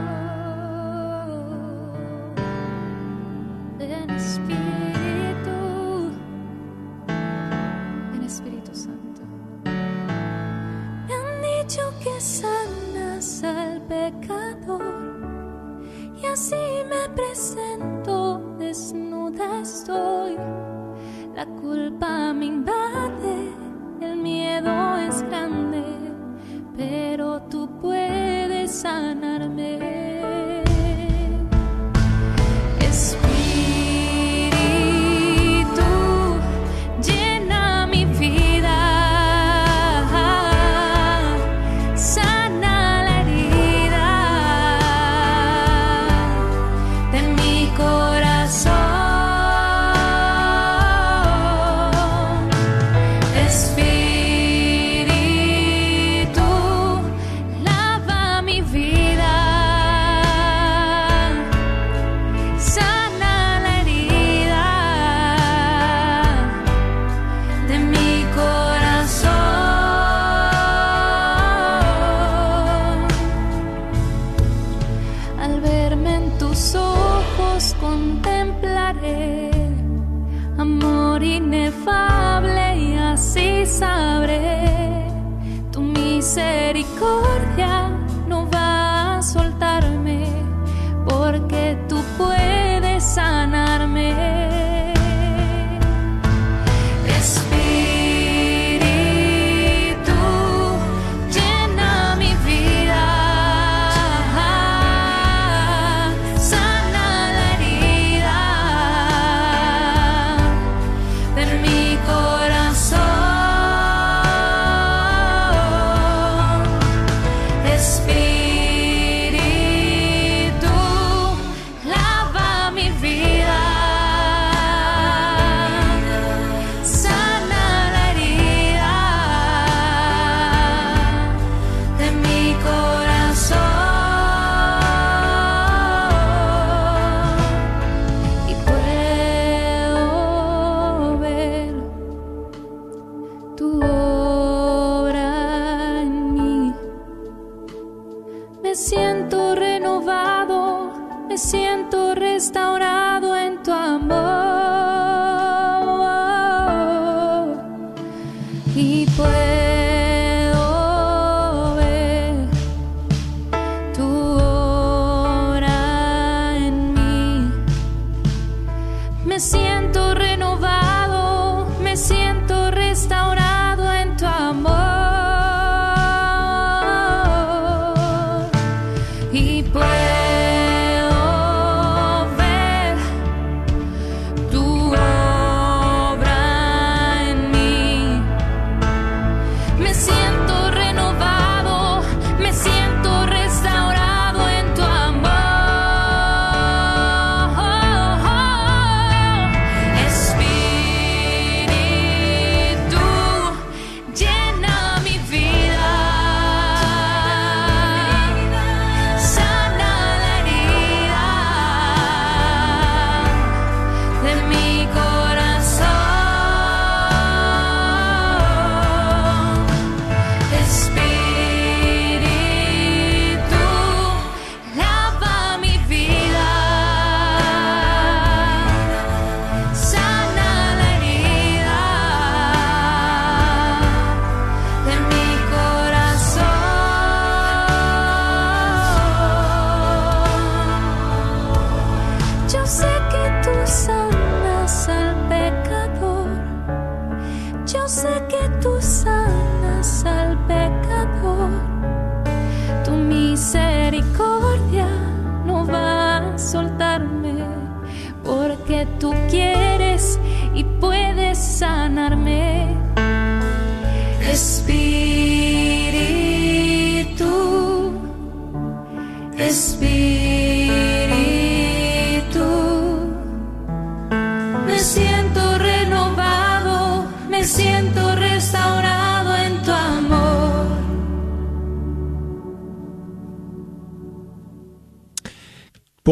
espíritu. 4.15 6.11
en 8.15 8.23
Espíritu 8.23 8.73
Santo. 8.73 9.21
Me 9.63 11.13
han 11.13 11.41
dicho 11.43 11.93
que 12.03 12.19
La 21.37 21.45
culpa 21.45 22.33
me 22.33 22.47
invade, 22.47 23.53
el 24.01 24.17
miedo 24.17 24.97
es 24.97 25.21
grande, 25.21 25.66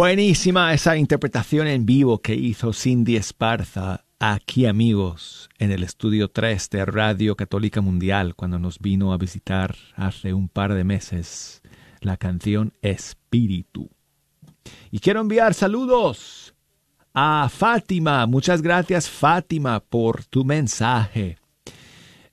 Buenísima 0.07 0.71
esa 0.71 0.97
interpretación 0.97 1.65
en 1.65 1.87
vivo 1.87 2.21
que 2.21 2.35
hizo 2.35 2.73
Cindy 2.73 3.15
Esparza 3.15 4.05
aquí 4.19 4.67
amigos 4.67 5.49
en 5.57 5.71
el 5.71 5.81
estudio 5.81 6.29
3 6.29 6.69
de 6.69 6.85
Radio 6.85 7.35
Católica 7.35 7.81
Mundial 7.81 8.35
cuando 8.35 8.59
nos 8.59 8.77
vino 8.77 9.13
a 9.13 9.17
visitar 9.17 9.75
hace 9.95 10.35
un 10.35 10.47
par 10.47 10.75
de 10.75 10.83
meses 10.83 11.63
la 12.01 12.17
canción 12.17 12.73
Espíritu. 12.83 13.89
Y 14.91 14.99
quiero 14.99 15.21
enviar 15.21 15.55
saludos 15.55 16.53
a 17.15 17.49
Fátima. 17.49 18.27
Muchas 18.27 18.61
gracias 18.61 19.09
Fátima 19.09 19.79
por 19.79 20.23
tu 20.25 20.45
mensaje, 20.45 21.39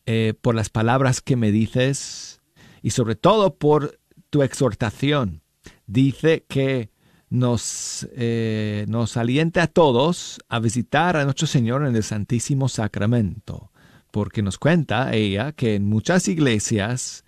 eh, 0.04 0.34
por 0.38 0.54
las 0.54 0.68
palabras 0.68 1.22
que 1.22 1.36
me 1.36 1.50
dices 1.50 2.42
y 2.82 2.90
sobre 2.90 3.14
todo 3.14 3.54
por 3.54 3.98
tu 4.28 4.42
exhortación. 4.42 5.40
Dice 5.86 6.44
que 6.46 6.91
nos, 7.32 8.06
eh, 8.14 8.84
nos 8.88 9.16
alienta 9.16 9.62
a 9.62 9.66
todos 9.66 10.38
a 10.50 10.58
visitar 10.60 11.16
a 11.16 11.24
nuestro 11.24 11.46
Señor 11.46 11.86
en 11.86 11.96
el 11.96 12.02
Santísimo 12.02 12.68
Sacramento, 12.68 13.72
porque 14.10 14.42
nos 14.42 14.58
cuenta 14.58 15.14
ella 15.14 15.52
que 15.52 15.76
en 15.76 15.86
muchas 15.86 16.28
iglesias 16.28 17.24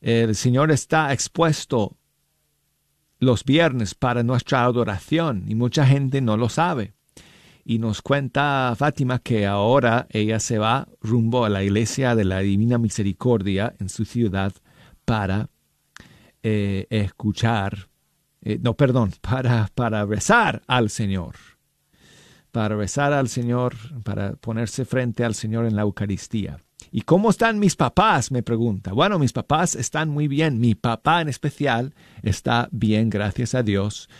el 0.00 0.36
Señor 0.36 0.70
está 0.70 1.12
expuesto 1.12 1.96
los 3.18 3.44
viernes 3.44 3.96
para 3.96 4.22
nuestra 4.22 4.62
adoración 4.62 5.44
y 5.48 5.56
mucha 5.56 5.86
gente 5.86 6.20
no 6.20 6.36
lo 6.36 6.48
sabe. 6.48 6.92
Y 7.64 7.80
nos 7.80 8.00
cuenta 8.00 8.72
Fátima 8.76 9.18
que 9.18 9.46
ahora 9.46 10.06
ella 10.10 10.38
se 10.38 10.58
va 10.58 10.88
rumbo 11.00 11.44
a 11.44 11.48
la 11.48 11.64
iglesia 11.64 12.14
de 12.14 12.24
la 12.24 12.38
Divina 12.40 12.78
Misericordia 12.78 13.74
en 13.80 13.88
su 13.88 14.04
ciudad 14.04 14.52
para 15.04 15.50
eh, 16.44 16.86
escuchar, 16.90 17.88
eh, 18.42 18.58
no, 18.60 18.74
perdón, 18.74 19.12
para, 19.20 19.70
para 19.74 20.04
rezar 20.04 20.62
al 20.66 20.90
Señor, 20.90 21.36
para 22.50 22.76
rezar 22.76 23.12
al 23.12 23.28
Señor, 23.28 23.74
para 24.02 24.32
ponerse 24.34 24.84
frente 24.84 25.24
al 25.24 25.34
Señor 25.34 25.64
en 25.66 25.76
la 25.76 25.82
Eucaristía. 25.82 26.58
¿Y 26.90 27.02
cómo 27.02 27.30
están 27.30 27.58
mis 27.58 27.76
papás? 27.76 28.30
me 28.30 28.42
pregunta. 28.42 28.92
Bueno, 28.92 29.18
mis 29.18 29.32
papás 29.32 29.76
están 29.76 30.10
muy 30.10 30.28
bien. 30.28 30.58
Mi 30.58 30.74
papá 30.74 31.22
en 31.22 31.28
especial 31.28 31.94
está 32.22 32.68
bien, 32.70 33.08
gracias 33.08 33.54
a 33.54 33.62
Dios. 33.62 34.10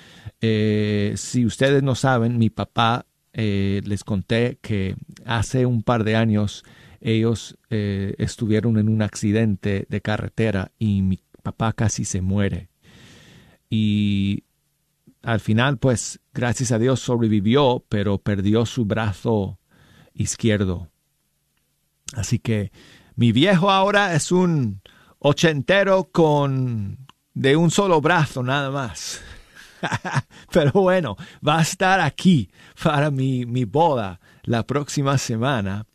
Eh, 0.40 1.12
si 1.16 1.44
ustedes 1.44 1.82
no 1.82 1.94
saben, 1.94 2.38
mi 2.38 2.48
papá, 2.48 3.04
les 3.34 4.04
conté 4.04 4.58
que 4.62 4.94
hace 5.24 5.66
un 5.66 5.82
par 5.82 6.04
de 6.04 6.16
años 6.16 6.64
ellos 7.00 7.58
estuvieron 7.70 8.78
en 8.78 8.88
un 8.88 9.02
accidente 9.02 9.86
de 9.88 10.00
carretera 10.00 10.70
y 10.78 11.02
mi 11.02 11.18
papá 11.42 11.72
casi 11.72 12.04
se 12.04 12.20
muere. 12.20 12.71
Y 13.74 14.44
al 15.22 15.40
final, 15.40 15.78
pues, 15.78 16.20
gracias 16.34 16.72
a 16.72 16.78
Dios 16.78 17.00
sobrevivió, 17.00 17.82
pero 17.88 18.18
perdió 18.18 18.66
su 18.66 18.84
brazo 18.84 19.58
izquierdo. 20.12 20.90
Así 22.12 22.38
que 22.38 22.70
mi 23.16 23.32
viejo 23.32 23.70
ahora 23.70 24.14
es 24.14 24.30
un 24.30 24.82
ochentero 25.20 26.04
con 26.12 27.06
de 27.32 27.56
un 27.56 27.70
solo 27.70 28.02
brazo 28.02 28.42
nada 28.42 28.70
más. 28.70 29.22
pero 30.52 30.72
bueno, 30.72 31.16
va 31.46 31.60
a 31.60 31.62
estar 31.62 31.98
aquí 31.98 32.50
para 32.82 33.10
mi, 33.10 33.46
mi 33.46 33.64
boda 33.64 34.20
la 34.42 34.66
próxima 34.66 35.16
semana. 35.16 35.86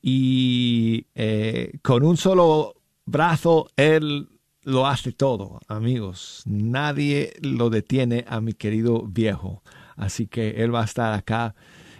Y 0.00 1.04
eh, 1.16 1.80
con 1.82 2.04
un 2.04 2.16
solo 2.16 2.76
brazo 3.06 3.66
él 3.74 4.28
lo 4.64 4.86
hace 4.86 5.12
todo, 5.12 5.60
amigos. 5.68 6.42
Nadie 6.46 7.34
lo 7.40 7.70
detiene 7.70 8.24
a 8.28 8.40
mi 8.40 8.52
querido 8.52 9.02
viejo. 9.02 9.62
Así 9.96 10.26
que 10.26 10.62
él 10.62 10.74
va 10.74 10.82
a 10.82 10.86
estar 10.86 11.12
acá. 11.12 11.54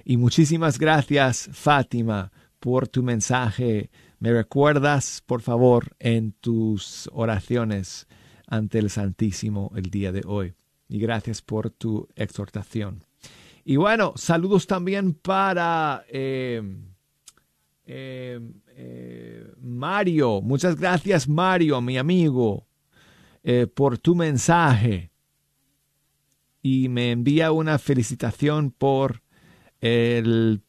Y 0.04 0.16
muchísimas 0.16 0.78
gracias, 0.78 1.48
Fátima, 1.52 2.32
por 2.58 2.88
tu 2.88 3.02
mensaje. 3.02 3.90
Me 4.18 4.32
recuerdas, 4.32 5.22
por 5.26 5.42
favor, 5.42 5.96
en 5.98 6.32
tus 6.32 7.08
oraciones 7.12 8.06
ante 8.46 8.78
el 8.78 8.90
Santísimo 8.90 9.72
el 9.74 9.90
día 9.90 10.12
de 10.12 10.22
hoy. 10.26 10.54
Y 10.88 10.98
gracias 10.98 11.42
por 11.42 11.70
tu 11.70 12.08
exhortación. 12.16 13.02
Y 13.64 13.76
bueno, 13.76 14.12
saludos 14.16 14.66
también 14.66 15.14
para 15.14 16.04
eh, 16.08 16.62
eh, 17.86 18.40
eh, 18.76 19.46
Mario, 19.60 20.40
muchas 20.40 20.76
gracias 20.76 21.28
Mario, 21.28 21.80
mi 21.80 21.98
amigo, 21.98 22.66
eh, 23.42 23.66
por 23.66 23.98
tu 23.98 24.14
mensaje. 24.14 25.10
Y 26.62 26.88
me 26.88 27.10
envía 27.10 27.50
una 27.50 27.78
felicitación 27.78 28.70
por 28.70 29.22
el, 29.80 30.62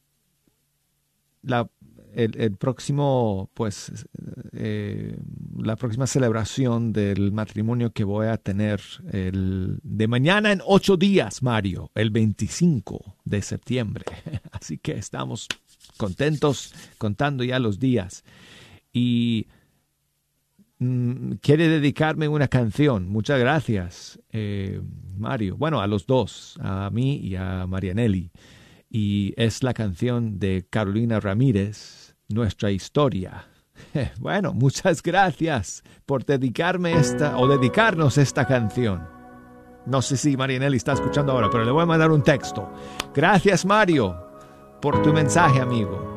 el, 2.16 2.56
próximo, 2.58 3.50
pues, 3.54 4.08
eh, 4.54 5.16
la 5.58 5.76
próxima 5.76 6.08
celebración 6.08 6.94
del 6.94 7.32
matrimonio 7.32 7.92
que 7.92 8.04
voy 8.04 8.28
a 8.28 8.38
tener 8.38 8.82
el, 9.12 9.80
de 9.84 10.08
mañana 10.08 10.52
en 10.52 10.62
ocho 10.66 10.98
días, 10.98 11.44
Mario, 11.44 11.92
el 11.96 12.10
25 12.10 13.18
de 13.24 13.42
septiembre. 13.42 14.06
Así 14.52 14.78
que 14.78 14.94
estamos 14.94 15.48
contentos 15.98 16.74
contando 16.98 17.44
ya 17.44 17.60
los 17.60 17.80
días. 17.80 18.24
Y 18.92 19.48
mm, 20.80 21.34
quiere 21.42 21.68
dedicarme 21.68 22.28
una 22.28 22.48
canción. 22.48 23.10
Muchas 23.10 23.40
gracias, 23.40 24.20
eh, 24.32 24.82
Mario. 25.18 25.58
Bueno, 25.58 25.82
a 25.82 25.88
los 25.88 26.06
dos, 26.06 26.58
a 26.62 26.90
mí 26.92 27.18
y 27.18 27.36
a 27.36 27.66
Marianelli. 27.68 28.32
Y 28.90 29.34
es 29.38 29.64
la 29.64 29.74
canción 29.74 30.38
de 30.38 30.68
Carolina 30.70 31.20
Ramírez, 31.20 32.16
Nuestra 32.30 32.72
Historia. 32.72 33.48
Bueno, 34.20 34.54
muchas 34.54 35.02
gracias 35.02 35.84
por 36.06 36.26
dedicarme 36.26 36.94
esta 36.94 37.38
o 37.38 37.48
dedicarnos 37.48 38.20
esta 38.20 38.46
canción. 38.46 39.02
No 39.88 40.02
sé 40.02 40.16
si 40.16 40.38
Marianelli 40.38 40.78
está 40.78 40.94
escuchando 40.94 41.32
ahora, 41.32 41.50
pero 41.52 41.66
le 41.66 41.72
voy 41.72 41.82
a 41.82 41.88
mandar 41.88 42.12
un 42.12 42.24
texto. 42.24 42.72
Gracias, 43.14 43.66
Mario 43.66 44.33
por 44.84 45.02
tu 45.02 45.14
mensaje, 45.14 45.62
amigo. 45.62 46.13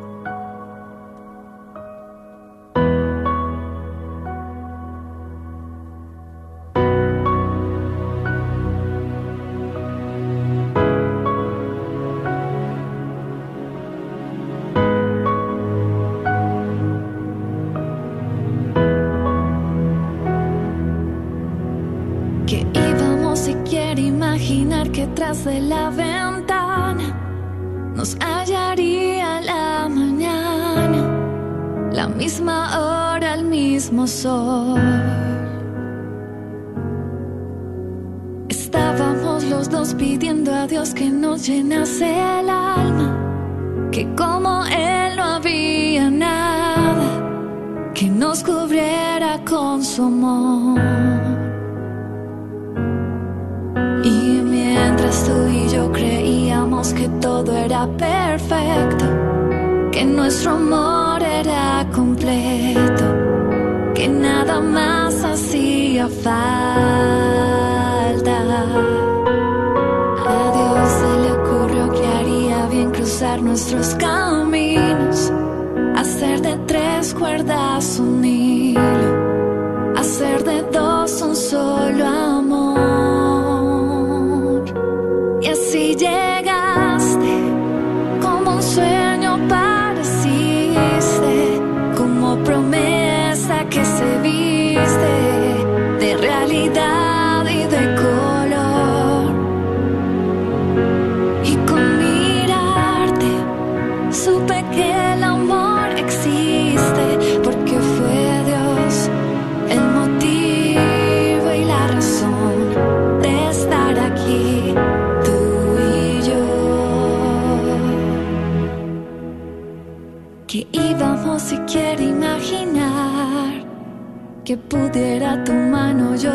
Llegaste, 85.74 86.55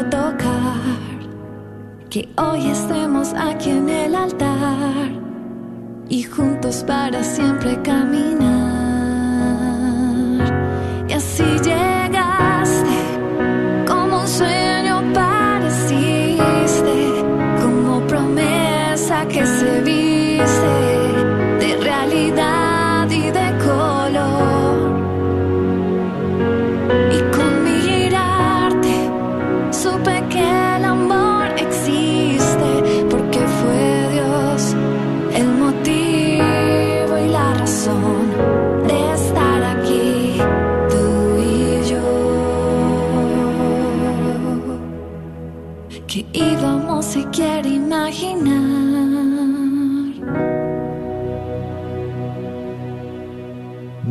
tocar, 0.10 1.00
que 2.10 2.28
hoy 2.38 2.68
estemos 2.70 3.34
aquí 3.34 3.70
en 3.70 3.90
el 3.90 4.16
altar 4.16 5.12
y 6.10 6.24
juntos 6.24 6.84
para 6.86 7.24
siempre 7.24 7.82
caminar. 7.82 8.41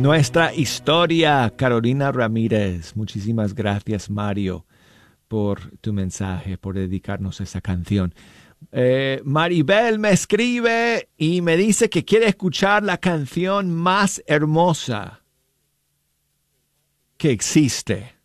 Nuestra 0.01 0.53
historia, 0.55 1.53
Carolina 1.55 2.11
Ramírez. 2.11 2.95
Muchísimas 2.95 3.53
gracias, 3.53 4.09
Mario, 4.09 4.65
por 5.27 5.77
tu 5.77 5.93
mensaje, 5.93 6.57
por 6.57 6.73
dedicarnos 6.73 7.39
a 7.39 7.43
esa 7.43 7.61
canción. 7.61 8.15
Eh, 8.71 9.21
Maribel 9.23 9.99
me 9.99 10.09
escribe 10.09 11.07
y 11.17 11.41
me 11.41 11.55
dice 11.55 11.87
que 11.87 12.03
quiere 12.03 12.29
escuchar 12.29 12.81
la 12.81 12.97
canción 12.97 13.69
más 13.69 14.23
hermosa 14.25 15.21
que 17.17 17.29
existe. 17.29 18.15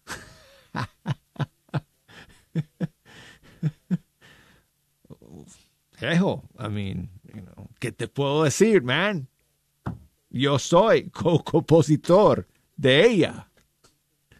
Jejo, 5.98 6.42
I 6.58 6.68
mean, 6.70 7.10
you 7.34 7.42
know, 7.42 7.68
¿qué 7.78 7.92
te 7.92 8.08
puedo 8.08 8.44
decir, 8.44 8.82
man? 8.82 9.28
Yo 10.36 10.58
soy 10.58 11.10
co- 11.10 11.42
compositor 11.42 12.46
de 12.76 13.06
ella. 13.08 13.48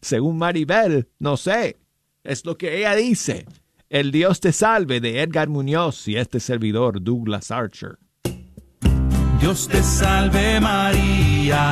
Según 0.00 0.38
Maribel, 0.38 1.08
no 1.18 1.36
sé. 1.36 1.76
Es 2.22 2.44
lo 2.44 2.56
que 2.58 2.78
ella 2.78 2.94
dice. 2.94 3.46
El 3.88 4.10
Dios 4.10 4.40
te 4.40 4.52
salve 4.52 5.00
de 5.00 5.22
Edgar 5.22 5.48
Muñoz 5.48 6.06
y 6.08 6.16
este 6.16 6.40
servidor 6.40 7.02
Douglas 7.02 7.50
Archer. 7.50 7.98
Dios 9.40 9.68
te 9.68 9.82
salve 9.82 10.60
María. 10.60 11.62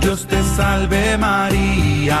Dios 0.00 0.26
te 0.26 0.42
salve 0.56 1.16
María. 1.18 2.20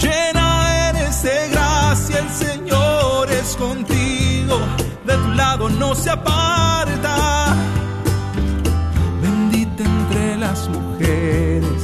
Llena 0.00 0.88
eres 0.88 1.22
de 1.22 1.48
gracia, 1.50 2.18
el 2.18 2.28
Señor 2.30 3.30
es 3.30 3.56
contigo, 3.56 4.58
de 5.06 5.16
tu 5.16 5.30
lado 5.32 5.68
no 5.68 5.94
se 5.94 6.10
aparta. 6.10 7.54
Bendita 9.22 9.84
entre 9.84 10.36
las 10.38 10.68
mujeres, 10.68 11.82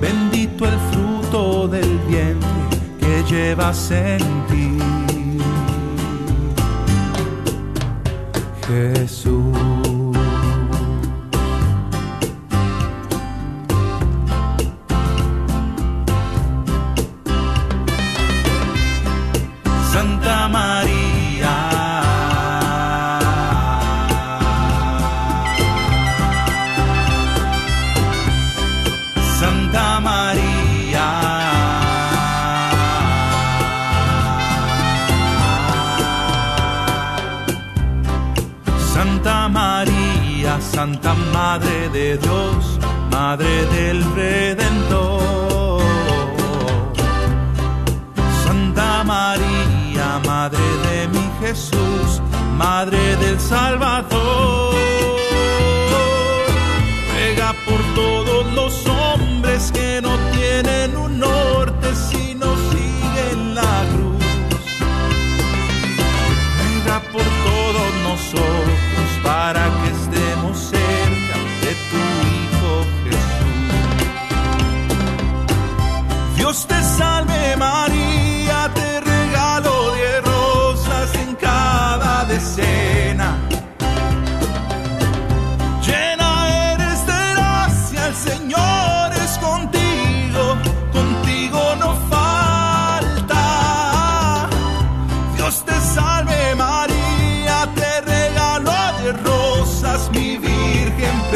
bendito 0.00 0.66
el 0.66 0.78
fruto 0.92 1.66
del 1.66 1.98
vientre 2.08 2.48
que 3.00 3.24
llevas 3.28 3.90
en 3.90 4.46
ti. 4.46 4.78
Jesús. 8.68 9.55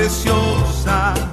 Preciosa. 0.00 1.29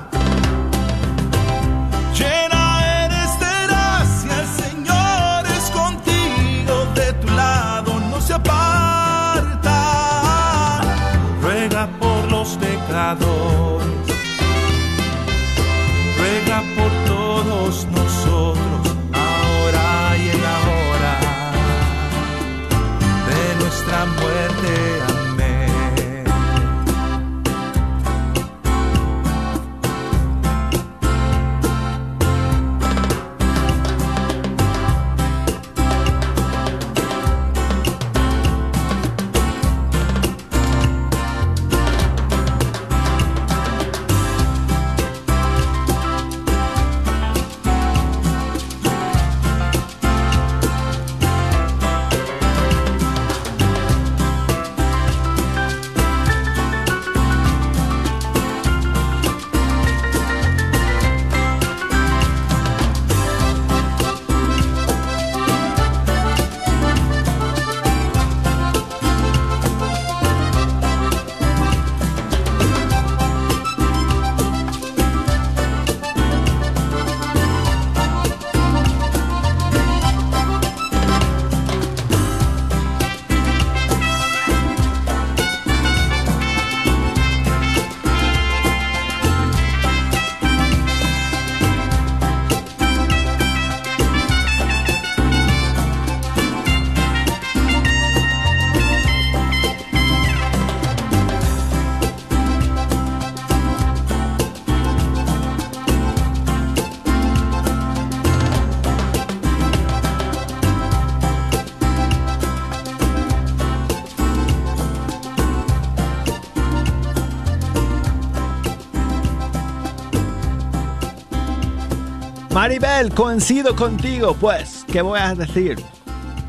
Maribel, 122.58 123.14
coincido 123.14 123.76
contigo, 123.76 124.36
pues, 124.42 124.84
¿qué 124.92 125.04
voy 125.04 125.20
a 125.20 125.36
decir? 125.36 125.78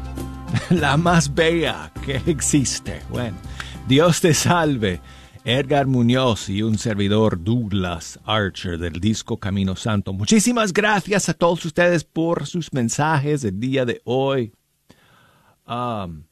La 0.70 0.96
más 0.96 1.34
bella 1.34 1.92
que 2.02 2.22
existe. 2.24 3.02
Bueno, 3.10 3.36
Dios 3.86 4.22
te 4.22 4.32
salve. 4.32 5.02
Edgar 5.44 5.86
Muñoz 5.86 6.48
y 6.48 6.62
un 6.62 6.78
servidor 6.78 7.44
Douglas 7.44 8.18
Archer 8.24 8.78
del 8.78 8.94
disco 9.00 9.36
Camino 9.36 9.76
Santo. 9.76 10.14
Muchísimas 10.14 10.72
gracias 10.72 11.28
a 11.28 11.34
todos 11.34 11.62
ustedes 11.66 12.04
por 12.04 12.46
sus 12.46 12.72
mensajes 12.72 13.44
el 13.44 13.60
día 13.60 13.84
de 13.84 14.00
hoy. 14.04 14.54
Um, 15.66 16.22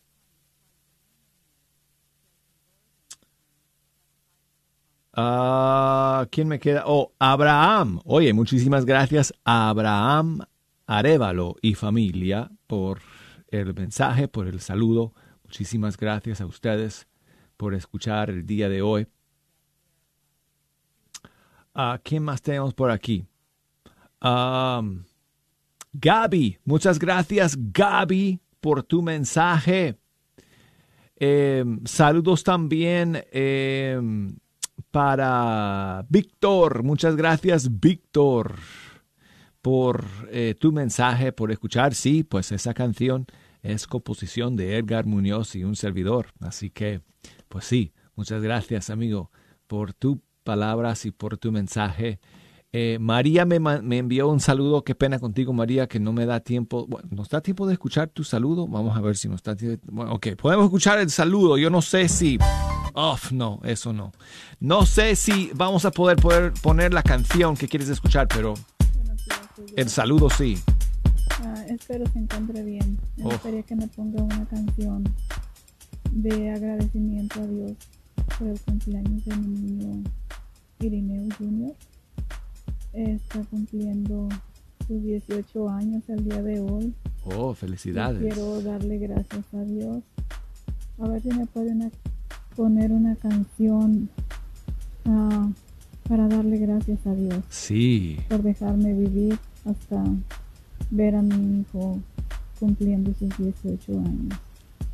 Ah, 5.19 6.29
¿Quién 6.31 6.47
me 6.47 6.61
queda? 6.61 6.85
Oh, 6.87 7.15
Abraham. 7.19 8.01
Oye, 8.05 8.35
muchísimas 8.35 8.85
gracias 8.85 9.33
a 9.47 9.71
Abraham 9.71 10.41
Arevalo 10.87 11.57
y 11.63 11.75
familia 11.75 12.51
por 12.67 13.01
el 13.49 13.73
mensaje, 13.73 14.29
por 14.29 14.47
el 14.47 14.61
saludo. 14.61 15.15
Muchísimas 15.43 15.97
gracias 15.97 16.43
a 16.43 16.47
ustedes 16.47 17.09
por 17.57 17.73
escuchar 17.73 18.29
el 18.29 18.45
día 18.45 18.69
de 18.69 18.83
hoy. 18.83 19.07
Ah, 21.75 21.99
¿Quién 22.05 22.23
más 22.23 22.43
tenemos 22.43 22.75
por 22.75 22.91
aquí? 22.91 23.25
Um, 24.23 25.05
Gaby, 25.95 26.59
muchas 26.67 26.99
gracias 26.99 27.57
Gaby 27.59 28.39
por 28.61 28.83
tu 28.83 29.01
mensaje. 29.01 29.97
Eh, 31.19 31.65
saludos 31.87 32.45
también. 32.45 33.25
Eh, 33.33 33.99
para 34.97 36.07
Víctor. 36.09 36.83
Muchas 36.83 37.17
gracias, 37.17 37.81
Víctor, 37.81 38.55
por 39.61 40.07
eh, 40.31 40.55
tu 40.59 40.73
mensaje, 40.73 41.33
por 41.33 41.53
escuchar. 41.53 41.95
Sí, 41.95 42.25
pues 42.25 42.51
esa 42.51 42.73
canción 42.73 43.27
es 43.61 43.87
composición 43.87 44.57
de 44.57 44.79
Edgar 44.79 45.05
Muñoz 45.05 45.55
y 45.55 45.65
un 45.65 45.77
servidor. 45.77 46.29
Así 46.41 46.71
que, 46.71 47.03
pues 47.51 47.67
sí, 47.67 47.93
muchas 48.15 48.43
gracias, 48.43 48.89
amigo, 48.89 49.31
por 49.67 49.93
tus 49.93 50.17
palabras 50.45 51.05
y 51.05 51.11
por 51.11 51.37
tu 51.37 51.53
mensaje. 51.53 52.19
Eh, 52.73 52.99
María 53.01 53.47
me, 53.47 53.59
me, 53.59 53.99
envió 53.99 54.29
un 54.29 54.41
saludo. 54.41 54.85
Qué 54.85 54.95
pena 54.95 55.19
contigo, 55.19 55.53
María, 55.53 55.87
que 55.87 55.99
no 55.99 56.13
me 56.13 56.27
da 56.27 56.41
tiempo. 56.41 56.87
Bueno, 56.87 57.09
¿nos 57.11 57.29
da 57.31 57.41
tiempo 57.41 57.67
de 57.67 57.73
escuchar 57.75 58.09
tu 58.09 58.23
saludo? 58.25 58.67
Vamos 58.67 58.97
a 58.97 59.01
ver 59.01 59.17
si 59.17 59.29
nos 59.29 59.43
da 59.43 59.57
tiempo. 59.57 59.87
Bueno, 59.91 60.13
ok, 60.15 60.29
podemos 60.37 60.65
escuchar 60.67 60.99
el 60.99 61.11
saludo. 61.11 61.57
Yo 61.57 61.71
no 61.71 61.81
sé 61.81 62.09
si. 62.09 62.39
Oh, 62.95 63.17
no, 63.31 63.61
eso 63.65 63.93
no. 63.93 64.13
No 64.61 64.85
sé 64.85 65.17
si 65.17 65.51
vamos 65.55 65.85
a 65.85 65.91
poder, 65.91 66.17
poder 66.17 66.53
poner 66.63 66.93
la 66.93 67.03
canción 67.03 67.57
que 67.57 67.69
quieres 67.69 67.89
escuchar, 67.89 68.27
pero 68.29 68.55
el 69.77 69.89
saludo 69.89 70.29
sí. 70.31 70.59
Ah, 71.45 71.65
espero 71.69 72.07
se 72.13 72.19
encuentre 72.19 72.63
bien. 72.63 72.99
Me 73.17 73.25
Oh. 73.27 73.31
gustaría 73.31 73.63
que 73.63 73.77
me 73.77 73.87
ponga 73.89 74.23
una 74.23 74.45
canción 74.47 75.05
de 76.11 76.51
agradecimiento 76.51 77.41
a 77.41 77.47
Dios 77.47 77.73
por 78.39 78.49
el 78.49 78.61
cumpleaños 78.61 79.25
de 79.25 79.37
mi 79.37 79.47
niño 79.61 80.03
Irineo 80.81 81.29
Jr. 81.39 81.75
Está 82.97 83.41
cumpliendo 83.51 84.27
sus 84.89 85.03
18 85.03 85.69
años 85.69 86.03
el 86.09 86.25
día 86.25 86.43
de 86.43 86.61
hoy. 86.61 86.95
Oh, 87.27 87.53
Y 87.53 87.55
felicidades. 87.57 88.23
quiero 88.23 88.63
darle 88.63 88.97
gracias 88.99 89.45
a 89.53 89.63
Dios. 89.65 90.03
A 90.99 91.07
ver 91.09 91.21
si 91.21 91.29
me 91.29 91.45
pueden 91.47 91.93
poner 92.57 92.93
una 92.93 93.15
canción 93.17 94.09
ah, 95.05 95.51
para 96.09 96.27
darle 96.27 96.57
gracias 96.59 97.07
a 97.07 97.15
Dios 97.15 97.45
Sí. 97.51 98.17
por 98.31 98.43
dejarme 98.43 98.95
vivir 98.95 99.39
hasta 99.67 100.03
ver 100.91 101.17
a 101.17 101.23
mi 101.23 101.61
hijo 101.61 101.99
cumpliendo 102.59 103.13
sus 103.13 103.29
18 103.37 103.93
años. 103.93 104.39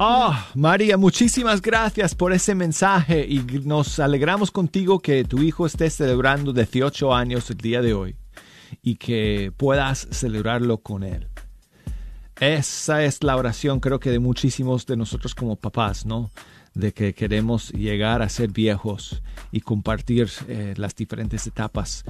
Ah, 0.04 0.48
María, 0.56 0.96
muchísimas 0.96 1.62
gracias 1.62 2.16
por 2.16 2.32
ese 2.32 2.56
mensaje 2.56 3.24
y 3.24 3.38
nos 3.64 4.00
alegramos 4.00 4.50
contigo 4.50 4.98
que 4.98 5.22
tu 5.22 5.40
hijo 5.42 5.64
esté 5.64 5.88
celebrando 5.90 6.52
18 6.52 7.14
años 7.14 7.48
el 7.50 7.58
día 7.58 7.80
de 7.80 7.94
hoy 7.94 8.16
y 8.82 8.96
que 8.96 9.52
puedas 9.56 10.08
celebrarlo 10.10 10.78
con 10.78 11.04
él. 11.04 11.28
Esa 12.40 13.04
es 13.04 13.22
la 13.22 13.36
oración 13.36 13.78
creo 13.78 14.00
que 14.00 14.10
de 14.10 14.18
muchísimos 14.18 14.86
de 14.86 14.96
nosotros 14.96 15.36
como 15.36 15.54
papás, 15.54 16.04
¿no? 16.04 16.32
De 16.74 16.92
que 16.92 17.14
queremos 17.14 17.70
llegar 17.70 18.22
a 18.22 18.28
ser 18.28 18.50
viejos 18.50 19.22
y 19.52 19.60
compartir 19.60 20.28
eh, 20.48 20.74
las 20.78 20.96
diferentes 20.96 21.46
etapas 21.46 22.04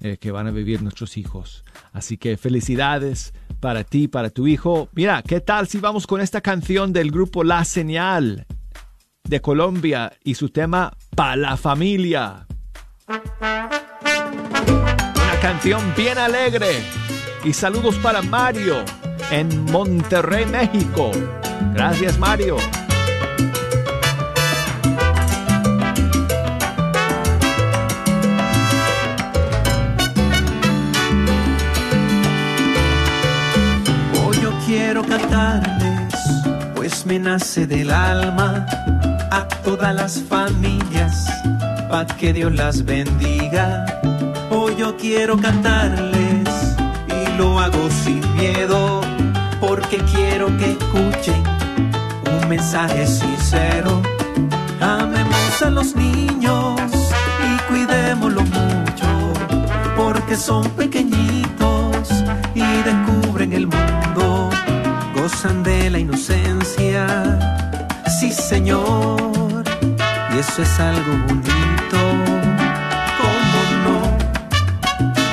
eh, 0.00 0.16
que 0.18 0.30
van 0.30 0.46
a 0.46 0.50
vivir 0.50 0.82
nuestros 0.82 1.16
hijos. 1.16 1.64
Así 1.92 2.16
que 2.16 2.36
felicidades 2.36 3.32
para 3.60 3.84
ti, 3.84 4.08
para 4.08 4.30
tu 4.30 4.46
hijo. 4.46 4.88
Mira, 4.92 5.22
¿qué 5.22 5.40
tal 5.40 5.68
si 5.68 5.78
vamos 5.78 6.06
con 6.06 6.20
esta 6.20 6.40
canción 6.40 6.92
del 6.92 7.10
grupo 7.10 7.44
La 7.44 7.64
Señal 7.64 8.46
de 9.24 9.40
Colombia 9.40 10.12
y 10.24 10.34
su 10.34 10.48
tema 10.48 10.92
Pa 11.14 11.36
la 11.36 11.56
familia? 11.56 12.46
Una 13.06 13.70
canción 15.42 15.82
bien 15.96 16.18
alegre. 16.18 16.82
Y 17.44 17.52
saludos 17.52 17.96
para 17.96 18.22
Mario 18.22 18.84
en 19.30 19.64
Monterrey, 19.66 20.46
México. 20.46 21.10
Gracias, 21.74 22.18
Mario. 22.18 22.56
Me 37.06 37.18
nace 37.18 37.66
del 37.66 37.90
alma 37.90 38.66
a 39.32 39.46
todas 39.64 39.94
las 39.94 40.22
familias, 40.22 41.26
pa' 41.88 42.04
que 42.04 42.32
Dios 42.32 42.52
las 42.54 42.84
bendiga. 42.84 43.84
Hoy 44.50 44.76
yo 44.76 44.96
quiero 44.96 45.36
cantarles 45.36 46.48
y 47.08 47.36
lo 47.38 47.58
hago 47.58 47.88
sin 48.04 48.20
miedo, 48.34 49.00
porque 49.60 49.98
quiero 50.12 50.56
que 50.58 50.72
escuchen 50.72 51.42
un 52.42 52.48
mensaje 52.48 53.06
sincero. 53.06 54.02
Amemos 54.80 55.62
a 55.62 55.70
los 55.70 55.96
niños 55.96 56.80
y 57.48 57.72
cuidémoslos 57.72 58.44
mucho, 58.44 59.32
porque 59.96 60.36
son 60.36 60.68
pequeñitos 60.70 62.08
y 62.54 62.66
descubren 62.82 63.52
el 63.52 63.66
mundo, 63.66 64.49
gozan 65.30 65.62
de 65.62 65.90
la 65.90 65.98
inocencia. 65.98 67.06
Sí, 68.18 68.32
Señor, 68.32 69.64
y 70.34 70.38
eso 70.38 70.62
es 70.62 70.80
algo 70.80 71.12
bonito. 71.26 71.98
¿Cómo 73.20 73.60
no? 73.84 73.98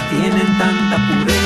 Tienen 0.09 0.57
tanta 0.57 0.97
pureza. 1.07 1.36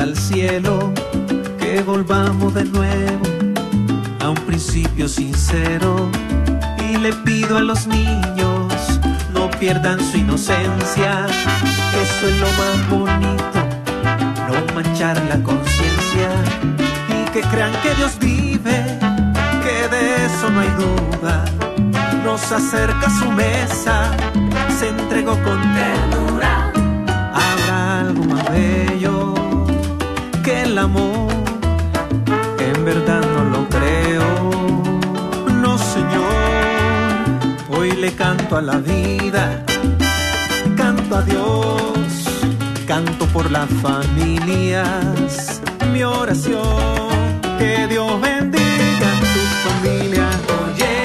Al 0.00 0.16
cielo, 0.16 0.92
que 1.58 1.82
volvamos 1.82 2.54
de 2.54 2.64
nuevo 2.64 3.22
a 4.20 4.30
un 4.30 4.36
principio 4.46 5.08
sincero. 5.08 6.08
Y 6.90 6.96
le 6.96 7.12
pido 7.12 7.58
a 7.58 7.60
los 7.60 7.86
niños, 7.86 8.72
no 9.34 9.50
pierdan 9.50 10.00
su 10.00 10.16
inocencia, 10.16 11.26
eso 12.02 12.28
es 12.28 12.36
lo 12.40 12.48
más 12.60 12.88
bonito, 12.88 13.60
no 14.48 14.74
manchar 14.74 15.22
la 15.28 15.42
conciencia. 15.42 16.30
Y 17.08 17.30
que 17.32 17.42
crean 17.42 17.72
que 17.82 17.94
Dios 17.94 18.18
vive, 18.18 18.98
que 19.62 19.88
de 19.94 20.26
eso 20.26 20.50
no 20.50 20.60
hay 20.60 20.70
duda. 20.70 21.44
Nos 22.24 22.50
acerca 22.50 23.06
a 23.06 23.18
su 23.18 23.30
mesa, 23.32 24.16
se 24.78 24.88
entregó 24.88 25.32
con 25.42 25.60
ternura. 25.74 26.72
Habrá 27.34 28.00
algo 28.00 28.24
más 28.24 28.50
bello 28.50 29.39
el 30.50 30.78
amor, 30.78 31.32
en 32.58 32.84
verdad 32.84 33.22
no 33.34 33.44
lo 33.54 33.68
creo. 33.68 34.26
No, 35.62 35.78
Señor, 35.78 36.28
hoy 37.70 37.92
le 37.92 38.12
canto 38.12 38.56
a 38.56 38.62
la 38.62 38.78
vida, 38.78 39.64
canto 40.76 41.16
a 41.16 41.22
Dios, 41.22 41.84
canto 42.86 43.26
por 43.26 43.50
las 43.50 43.68
familias. 43.82 45.60
Mi 45.92 46.02
oración, 46.02 47.40
que 47.58 47.86
Dios 47.88 48.20
bendiga 48.20 49.10
tu 49.34 49.42
familia. 49.66 50.28
Oye, 50.62 50.99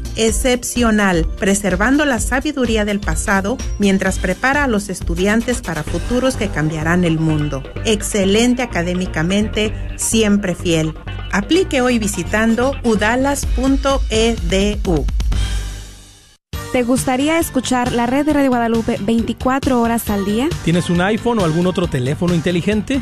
excepcional, 0.15 1.25
preservando 1.39 2.05
la 2.05 2.19
sabiduría 2.19 2.85
del 2.85 2.99
pasado 2.99 3.57
mientras 3.79 4.19
prepara 4.19 4.63
a 4.63 4.67
los 4.67 4.89
estudiantes 4.89 5.61
para 5.61 5.83
futuros 5.83 6.35
que 6.35 6.49
cambiarán 6.49 7.03
el 7.03 7.19
mundo. 7.19 7.63
Excelente 7.85 8.61
académicamente, 8.61 9.73
siempre 9.97 10.55
fiel. 10.55 10.93
Aplique 11.31 11.81
hoy 11.81 11.99
visitando 11.99 12.73
udalas.edu. 12.83 13.45
¿Te 16.71 16.83
gustaría 16.83 17.37
escuchar 17.37 17.91
la 17.91 18.05
red 18.05 18.25
de 18.25 18.31
Radio 18.31 18.49
Guadalupe 18.49 18.97
24 19.01 19.81
horas 19.81 20.09
al 20.09 20.23
día? 20.23 20.47
¿Tienes 20.63 20.89
un 20.89 21.01
iPhone 21.01 21.39
o 21.39 21.43
algún 21.43 21.67
otro 21.67 21.87
teléfono 21.87 22.33
inteligente? 22.33 23.01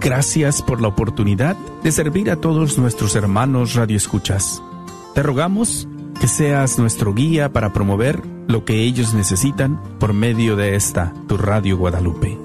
Gracias 0.00 0.62
por 0.62 0.80
la 0.80 0.88
oportunidad 0.88 1.56
de 1.82 1.90
servir 1.90 2.30
a 2.30 2.36
todos 2.36 2.78
nuestros 2.78 3.16
hermanos 3.16 3.74
radioescuchas. 3.74 4.62
Te 5.14 5.24
rogamos 5.24 5.88
que 6.20 6.28
seas 6.28 6.78
nuestro 6.78 7.14
guía 7.14 7.52
para 7.52 7.72
promover 7.72 8.22
lo 8.46 8.64
que 8.64 8.84
ellos 8.84 9.12
necesitan 9.12 9.80
por 9.98 10.12
medio 10.12 10.54
de 10.54 10.76
esta, 10.76 11.12
tu 11.26 11.36
Radio 11.36 11.76
Guadalupe. 11.76 12.38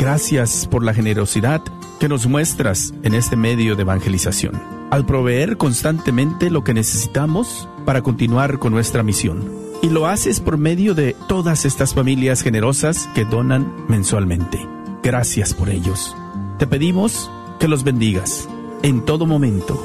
Gracias 0.00 0.66
por 0.66 0.82
la 0.82 0.94
generosidad 0.94 1.62
que 2.00 2.08
nos 2.08 2.26
muestras 2.26 2.92
en 3.04 3.14
este 3.14 3.36
medio 3.36 3.76
de 3.76 3.82
evangelización, 3.82 4.60
al 4.90 5.06
proveer 5.06 5.56
constantemente 5.56 6.50
lo 6.50 6.64
que 6.64 6.74
necesitamos 6.74 7.68
para 7.84 8.02
continuar 8.02 8.58
con 8.58 8.72
nuestra 8.72 9.04
misión. 9.04 9.48
Y 9.80 9.90
lo 9.90 10.08
haces 10.08 10.40
por 10.40 10.58
medio 10.58 10.94
de 10.94 11.14
todas 11.28 11.64
estas 11.64 11.94
familias 11.94 12.42
generosas 12.42 13.08
que 13.14 13.24
donan 13.24 13.72
mensualmente. 13.88 14.58
Gracias 15.02 15.54
por 15.54 15.68
ellos. 15.70 16.16
Te 16.58 16.66
pedimos 16.66 17.30
que 17.60 17.68
los 17.68 17.84
bendigas 17.84 18.48
en 18.82 19.04
todo 19.04 19.26
momento. 19.26 19.78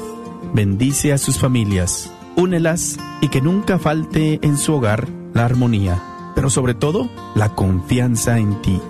Bendice 0.54 1.12
a 1.12 1.18
sus 1.18 1.38
familias, 1.38 2.10
únelas 2.34 2.98
y 3.20 3.28
que 3.28 3.42
nunca 3.42 3.78
falte 3.78 4.40
en 4.42 4.56
su 4.56 4.72
hogar 4.72 5.06
la 5.34 5.44
armonía, 5.44 6.02
pero 6.34 6.48
sobre 6.48 6.72
todo 6.72 7.10
la 7.34 7.54
confianza 7.54 8.38
en 8.38 8.62
ti. 8.62 8.80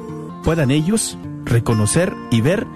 Puedan 0.44 0.70
ellos 0.70 1.18
reconocer 1.44 2.14
y 2.30 2.40
ver 2.40 2.68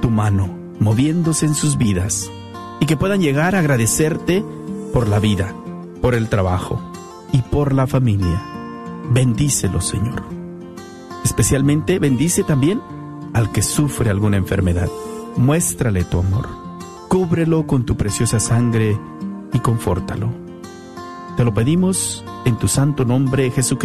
tu 0.00 0.10
mano 0.10 0.48
moviéndose 0.78 1.46
en 1.46 1.54
sus 1.56 1.76
vidas 1.76 2.30
y 2.78 2.86
que 2.86 2.96
puedan 2.96 3.20
llegar 3.20 3.56
a 3.56 3.58
agradecerte 3.58 4.44
por 4.92 5.08
la 5.08 5.18
vida, 5.18 5.52
por 6.00 6.14
el 6.14 6.28
trabajo 6.28 6.80
y 7.32 7.42
por 7.42 7.74
la 7.74 7.88
familia. 7.88 8.40
Bendícelo, 9.10 9.80
Señor. 9.80 10.22
Especialmente 11.24 11.98
bendice 11.98 12.44
también 12.44 12.80
al 13.36 13.52
que 13.52 13.60
sufre 13.60 14.08
alguna 14.08 14.38
enfermedad. 14.38 14.88
Muéstrale 15.36 16.04
tu 16.04 16.18
amor. 16.18 16.48
Cúbrelo 17.08 17.66
con 17.66 17.84
tu 17.84 17.94
preciosa 17.94 18.40
sangre 18.40 18.98
y 19.52 19.58
confórtalo. 19.58 20.30
Te 21.36 21.44
lo 21.44 21.52
pedimos 21.52 22.24
en 22.46 22.56
tu 22.56 22.66
santo 22.66 23.04
nombre, 23.04 23.50
Jesucristo. 23.50 23.74